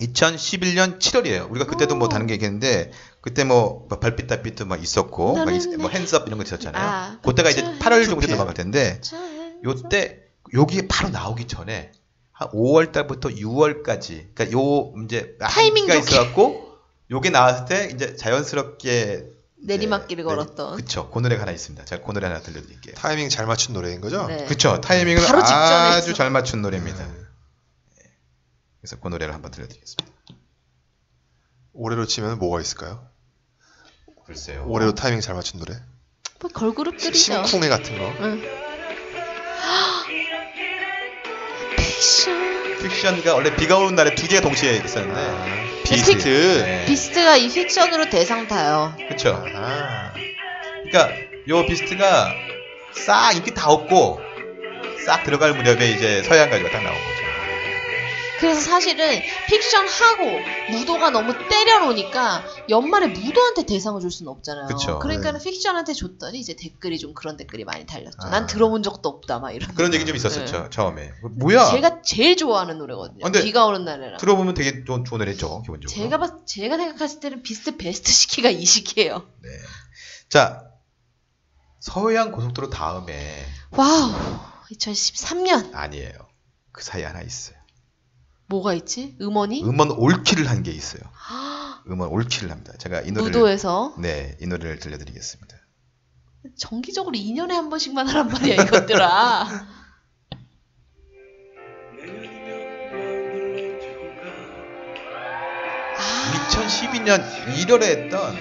[0.02, 1.50] 2011년 7월이에요.
[1.52, 2.92] 우리가 그때도 뭐 다른 게 얘기했는데
[3.22, 6.84] 그때 뭐, 뭐 별빛 달빛도 막 있었고 막 있- 뭐 핸즈업 이런 거 있었잖아요.
[6.90, 7.80] 아, 그때가 이제 그쵸.
[7.80, 8.28] 8월 정도.
[8.28, 9.02] 넘어갈 텐데
[9.66, 10.20] 요때
[10.54, 11.92] 여기 바로 나오기 전에
[12.32, 16.06] 한 5월 달부터 6월까지 그러니까 요 이제 타이밍 가 좋게.
[16.06, 16.70] 있어갖고
[17.12, 19.26] 요게 나왔을 때 이제 자연스럽게
[19.62, 20.78] 내리막길을 이제 걸었던.
[20.78, 21.84] 그쵸 그 노래가 하나 있습니다.
[21.84, 22.96] 제가 그 노래 하나 들려드릴게요.
[22.96, 24.26] 타이밍 잘 맞춘 노래인 거죠?
[24.28, 24.46] 네.
[24.46, 26.14] 그쵸 타이밍을 바로 직전에 아주.
[26.14, 27.04] 잘 맞춘 노래입니다.
[27.06, 27.12] 네.
[28.82, 30.14] 그래서 그 노래를 한번 들려드리겠습니다.
[31.74, 33.08] 올해로 치면 뭐가 있을까요?
[34.26, 34.66] 글쎄요.
[34.68, 35.80] 올해로 타이밍 잘 맞춘 노래?
[36.40, 37.46] 뭐 걸그룹들이죠.
[37.46, 38.14] 심쿵해 같은 거.
[38.22, 38.42] 응.
[41.78, 42.78] 픽션.
[42.82, 45.46] 픽션과 원래 비가 오는 날에 두 개가 동시에 있었는데 아,
[45.84, 46.14] 비스트.
[46.14, 46.28] 비스트.
[46.64, 46.86] 네.
[46.86, 48.96] 비스트가 이 픽션으로 대상 타요.
[49.10, 49.44] 그쵸.
[49.56, 50.14] 아,
[50.84, 51.10] 그러니까
[51.50, 52.34] 요 비스트가
[52.94, 54.22] 싹 인기 다 없고
[55.06, 57.29] 싹 들어갈 무렵에 이제 서해안 가요가 딱 나온 거죠.
[58.40, 60.26] 그래서 사실은 픽션 하고
[60.72, 64.68] 무도가 너무 때려놓으니까 연말에 무도한테 대상을 줄 수는 없잖아요.
[64.68, 65.00] 그쵸.
[65.00, 68.18] 그러니까는 픽션한테 줬더니 이제 댓글이 좀 그런 댓글이 많이 달렸죠.
[68.20, 68.30] 아.
[68.30, 69.74] 난 들어본 적도 없다 막 이런.
[69.76, 71.12] 그런 얘기 좀 있었었죠 처음에.
[71.22, 71.66] 뭐야?
[71.66, 71.72] 네.
[71.72, 73.24] 제가 제일 좋아하는 노래거든요.
[73.24, 74.18] 근데 비가 오는 날에랑.
[74.18, 75.90] 들어보면 되게 좋은, 좋은 노래죠 기본적으로.
[75.90, 79.28] 제가 봤 제가 생각했을 때는 비스트 베스트 시기가 이 시기예요.
[79.42, 79.50] 네.
[80.30, 80.64] 자
[81.82, 84.12] 서해안 고속도로 다음에 Wow.
[84.72, 86.12] 2013년 아니에요.
[86.72, 87.59] 그 사이에 하나 있어요.
[88.50, 89.16] 뭐가 있지?
[89.22, 89.64] 음원이?
[89.64, 91.02] 음원 올킬을 한 게 있어요.
[91.88, 92.74] 음원 올킬을 합니다.
[92.80, 95.56] 제가 이 노래를 무도에서 네, 이 노래를 들려드리겠습니다.
[96.58, 99.48] 정기적으로 2년에 한 번씩만 하란 말이야 이것들아.
[105.98, 107.24] 아, 2012년
[107.56, 108.36] 1월에 했던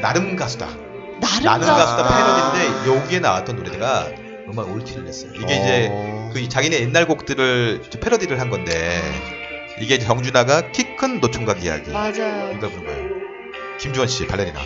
[0.00, 0.66] 나름 가수다.
[0.66, 1.74] 나름 나름 가수다.
[1.76, 4.08] 가수다 패러디인데 여기에 나왔던 노래가
[4.50, 5.32] 음악 올킬을 했어요.
[5.34, 6.30] 이게 이제 어.
[6.32, 9.00] 그 자기네 옛날 곡들을 좀 패러디를 한 건데
[9.80, 12.52] 이게 이제 정준하가 키 큰 노총각 이야기 맞아요.
[12.56, 13.10] 이걸 부른 거예요.
[13.78, 14.60] 김주원 씨 발레리나.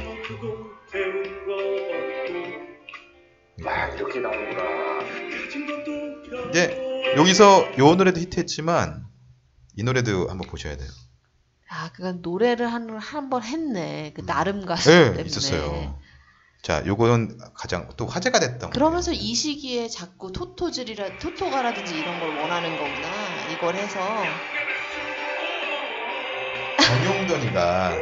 [3.97, 4.63] 이렇게 나오는구나.
[6.51, 9.05] 이제 여기서 요 노래도 히트했지만
[9.77, 10.89] 이 노래도 한번 보셔야 돼요.
[11.71, 14.13] 아, 그건 노래를 한번 했네.
[14.15, 15.23] 그 나름 가수 네, 때문에.
[15.25, 15.99] 있었어요.
[16.63, 19.23] 자, 요거는 가장 또 화제가 됐던 그러면서 거예요.
[19.23, 23.09] 이 시기에 자꾸 토토질이라 토토가라든지 이런 걸 원하는 거구나.
[23.53, 24.27] 이걸 해서
[26.83, 27.97] 정용돈이가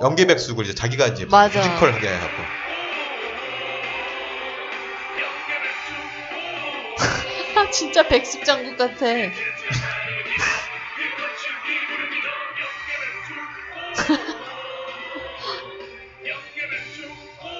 [0.00, 1.58] 연계백숙을 이제 자기가 이제 맞아.
[1.60, 2.42] 뮤지컬 하게 해갖고
[7.56, 9.06] 아, 진짜 백숙 장국 같아.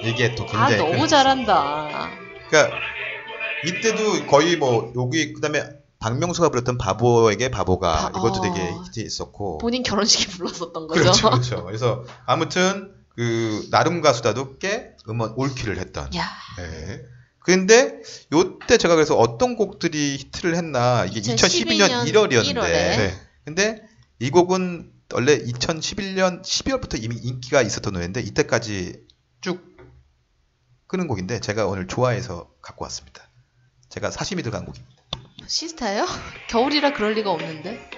[0.08, 2.10] 이게 또 아, 굉장히 너무 큰- 잘한다.
[2.48, 2.76] 그러니까
[3.64, 5.64] 이때도 거의 뭐 여기 그다음에
[6.00, 8.42] 박명수가 불렀던 바보에게 바보가 바- 이것도 어.
[8.42, 11.00] 되게 히트했었고 본인 결혼식에 불렀었던 거죠.
[11.00, 17.00] 그렇죠 그렇죠 그래서 아무튼 그 나름 가수다도 꽤 음원 올킬을 했던 야, 네.
[17.40, 18.00] 근데
[18.32, 22.62] 요때 제가 그래서 어떤 곡들이 히트를 했나 이게 2012년 2012년 1월이었는데 1월에.
[22.70, 23.14] 네.
[23.44, 23.82] 근데
[24.20, 29.00] 이 곡은 원래 2011년 12월부터 이미 인기가 있었던 노래인데 이때까지
[29.40, 29.64] 쭉
[30.88, 33.22] 끄는 곡인데 제가 오늘 좋아해서 갖고 왔습니다.
[33.90, 34.86] 제가 사심이 들어간 곡입니다.
[35.46, 36.06] 시스타요?
[36.48, 37.90] 겨울이라 그럴 리가 없는데.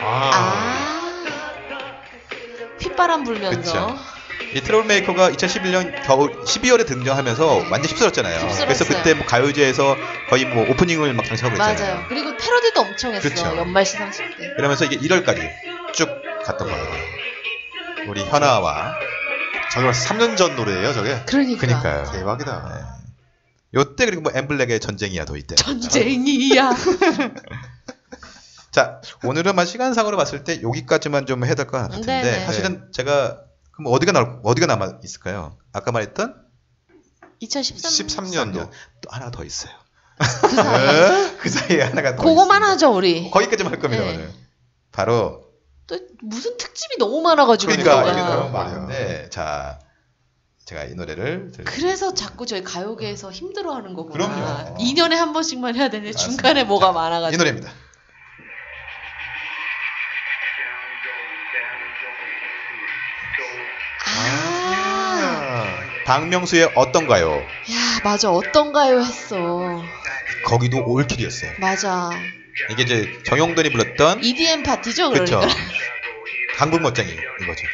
[0.00, 0.30] 아.
[0.34, 2.02] 아,
[2.80, 3.58] 휘바람 불면서.
[3.60, 3.96] 그쵸.
[4.54, 8.34] 이 트러블 메이커가 2011년 겨울 12월에 등장하면서 완전 휩쓸었잖아요.
[8.34, 8.64] 휩쓸었어요.
[8.66, 9.96] 그래서 그때 뭐 가요제에서
[10.30, 11.94] 거의 뭐 오프닝을 막 장식하고 그랬잖아요.
[11.94, 12.06] 맞아요.
[12.08, 13.28] 그리고 패러디도 엄청 했어.
[13.28, 13.56] 그쵸.
[13.56, 14.54] 연말 시상식 때.
[14.56, 15.50] 그러면서 이게 1월까지
[15.92, 16.08] 쭉
[16.44, 16.88] 갔던 거예요.
[18.08, 18.94] 우리 현아와
[19.72, 21.22] 저게 벌써 3년 전 노래예요, 저게.
[21.26, 21.60] 그러니까.
[21.60, 22.10] 그니까요.
[22.12, 22.74] 대박이다.
[22.74, 22.80] 네.
[23.74, 25.54] 요때 그리고 뭐 엠블랙의 전쟁이야 도 이때.
[25.54, 26.70] 전쟁이야.
[28.70, 32.46] 자 오늘은 만 시간상으로 봤을 때 여기까지만 좀 해야 될 것 같은데 네네.
[32.46, 33.40] 사실은 제가
[33.72, 35.56] 그럼 어디가 나 어디가 남아 있을까요?
[35.72, 36.34] 아까 말했던
[37.40, 38.06] 2013.
[38.06, 38.54] 13년도.
[39.00, 39.72] 또 하나 더 있어요.
[40.18, 41.36] 그 사이.
[41.38, 42.68] 그 사이에 하나가 더 그거만 있습니다.
[42.72, 43.30] 하죠, 우리.
[43.30, 44.14] 거기까지만 할 겁니다 네.
[44.14, 44.30] 오늘.
[44.92, 45.44] 바로
[45.88, 47.72] 또 무슨 특집이 너무 많아가지고.
[47.72, 48.12] 그러니까.
[48.12, 48.50] 이게 너무.
[48.50, 49.80] 많은데 자
[50.64, 51.64] 제가 이 노래를 들...
[51.64, 54.28] 그래서 자꾸 저희 가요계에서 힘들어하는 거구나.
[54.28, 54.76] 그럼요.
[54.76, 56.42] 2년에 한 번씩만 해야 되는데 맞습니다.
[56.42, 57.34] 중간에 뭐가 자, 많아가지고.
[57.34, 57.72] 이 노래입니다.
[64.06, 67.32] 아, 박명수의 어떤가요?
[67.32, 69.82] 야 맞아 어떤가요 했어.
[70.44, 71.52] 거기도 올킬이었어요.
[71.60, 72.10] 맞아.
[72.70, 75.40] 이게 이제 정용돈이 불렀던 EDM 파티죠, 그렇죠.
[75.40, 75.60] 그러니까.
[76.56, 77.66] 강북 멋쟁이 이거죠.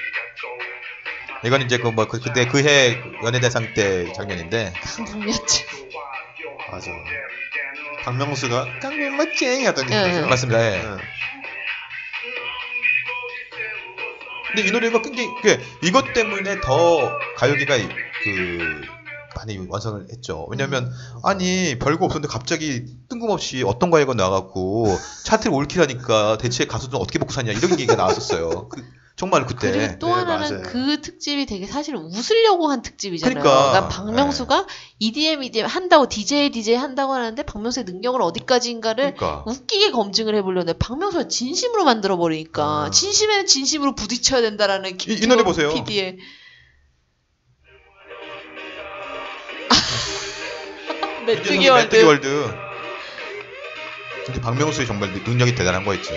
[1.44, 5.64] 이건 이제 그 뭐 그때 그 해 연예대상 때 장면인데 강북이었지.
[6.70, 6.90] 맞아.
[8.04, 10.16] 박명수가 깡면 멋쟁이 하던 게 예.
[10.16, 10.20] 예.
[10.22, 10.60] 맞습니다.
[10.60, 10.76] 예.
[10.76, 10.80] 예.
[14.48, 17.88] 근데 이 노래가 굉장히 그 이것 때문에 더 가요계가 이-
[18.22, 18.82] 그
[19.36, 20.46] 많이 완성을 했죠.
[20.50, 20.90] 왜냐면
[21.22, 24.86] 아니 별거 없었는데 갑자기 뜬금없이 어떤 가요가 나와갖고
[25.24, 28.68] 차트를 올킬하니까 대체 가수들은 어떻게 먹고 사냐 이런 얘기가 나왔었어요.
[28.68, 28.82] 그,
[29.16, 29.70] 정말 그때.
[29.70, 30.62] 그리고 또 네, 하나는 맞아요.
[30.64, 33.40] 그 특집이 되게 사실 웃으려고 한 특집이잖아요.
[33.42, 33.70] 그러니까.
[33.70, 34.66] 그러니까 박명수가
[34.98, 39.44] EDM, EDM 한다고 DJ, DJ 한다고 하는데 박명수의 능력을 어디까지인가를 그러니까.
[39.46, 42.90] 웃기게 검증을 해보려는데 박명수가 진심으로 만들어 버리니까 음.
[42.90, 45.72] 진심에는 진심으로 부딪혀야 된다라는 이- 이 노래 보세요.
[45.72, 46.18] PD의
[51.24, 51.84] 메뚜기 world.
[51.84, 52.54] 메뚜기 world.
[54.26, 56.12] 근데 박명수의 정말 능력이 대단한 거였지.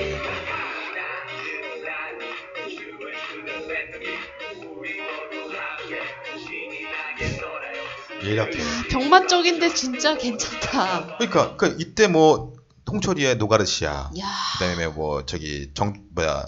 [8.21, 8.59] 이렇게.
[8.89, 11.17] 병맛적인데 진짜 괜찮다.
[11.17, 12.53] 그러니까 그 이때 뭐
[12.85, 14.25] 홍철이의 노가르시아, 야.
[14.53, 16.45] 그다음에 뭐 저기 정 뭐야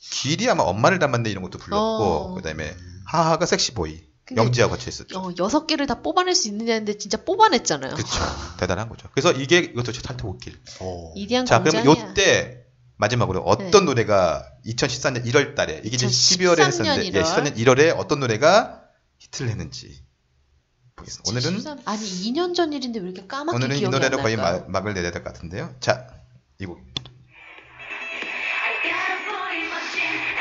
[0.00, 2.34] 길이 아마 엄마를 닮았네 이런 것도 불렀고, 어.
[2.34, 2.74] 그다음에
[3.06, 4.04] 하하가 sexy boy
[4.34, 5.18] 영지와 같이 했었죠.
[5.18, 7.94] 어, 여섯 개를 다 뽑아낼 수 있느냐는데 진짜 뽑아냈잖아요.
[7.94, 8.12] 그렇죠.
[8.58, 9.08] 대단한 거죠.
[9.12, 9.92] 그래서 이게 이것도.
[10.80, 11.12] 어.
[11.14, 11.62] 이디안 자.
[11.62, 12.64] 그러면 요때
[12.96, 13.80] 마지막으로 어떤 네.
[13.80, 17.14] 노래가 2014년 1월 달에 이게 이제 12월에 2013년 했었는데 1월.
[17.16, 18.82] 예, 14년 1월에 어떤 노래가
[19.18, 20.02] 히트를 했는지
[20.96, 21.30] 보겠습니다.
[21.30, 22.02] 오늘은 13 아니
[22.32, 24.36] 2년 전 일인데 왜 이렇게 까맣게 오늘은 이 노래로 안 거의?
[24.36, 25.74] 막, 막을 내야 될 것 같은데요.
[25.80, 26.08] 자,
[26.60, 26.80] 이 곡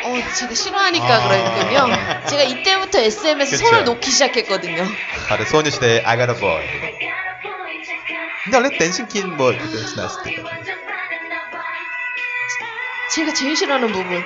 [0.06, 1.28] 어, 제가 싫어하니까 아.
[1.28, 1.88] 그랬군요.
[2.28, 3.66] 제가 이때부터 SM에서 그쵸.
[3.66, 4.86] 손을 놓기 시작했거든요.
[5.28, 6.64] 바로 소녀시대의 I Got a Boy.
[8.44, 10.36] 근데 원래 댄싱퀸 뭐 댄스 나왔을 때
[13.16, 14.24] 제가 제일 싫어하는 부분.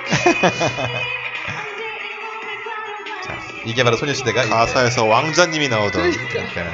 [3.64, 6.70] 이게 바로 소녀시대가 이때 가사에서 왕자님이 나오던 그러니까.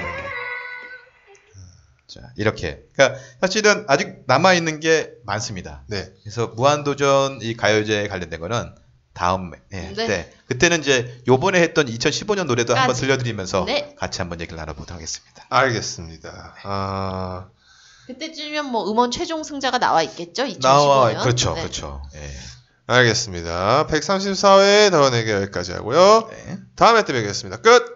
[2.08, 2.80] 자, 이렇게.
[2.94, 5.84] 그러니까 사실은 아직 남아 있는 게 많습니다.
[5.88, 6.08] 네.
[6.22, 8.74] 그래서 무한도전 이 가요제에 관련된 거는
[9.16, 10.06] 다음 예, 네.
[10.06, 12.94] 때 그때는 이제 요번에 했던 2015년 노래도 한번.
[12.94, 13.94] 들려드리면서 네.
[13.98, 15.46] 같이 한번 얘기를 나눠보도록 하겠습니다.
[15.48, 16.54] 알겠습니다.
[16.62, 17.46] 아,
[18.08, 20.44] 그때쯤이면 뭐 음원 최종 승자가 나와 있겠죠?
[20.44, 20.60] 2015년.
[20.60, 21.62] 나와 그렇죠, 네.
[21.62, 22.02] 그렇죠.
[22.14, 22.30] 예.
[22.88, 23.86] 알겠습니다.
[23.86, 26.28] 134회 더 내게 여기까지 하고요.
[26.30, 26.58] 네.
[26.76, 27.62] 다음에 또 뵙겠습니다.
[27.62, 27.95] 끝!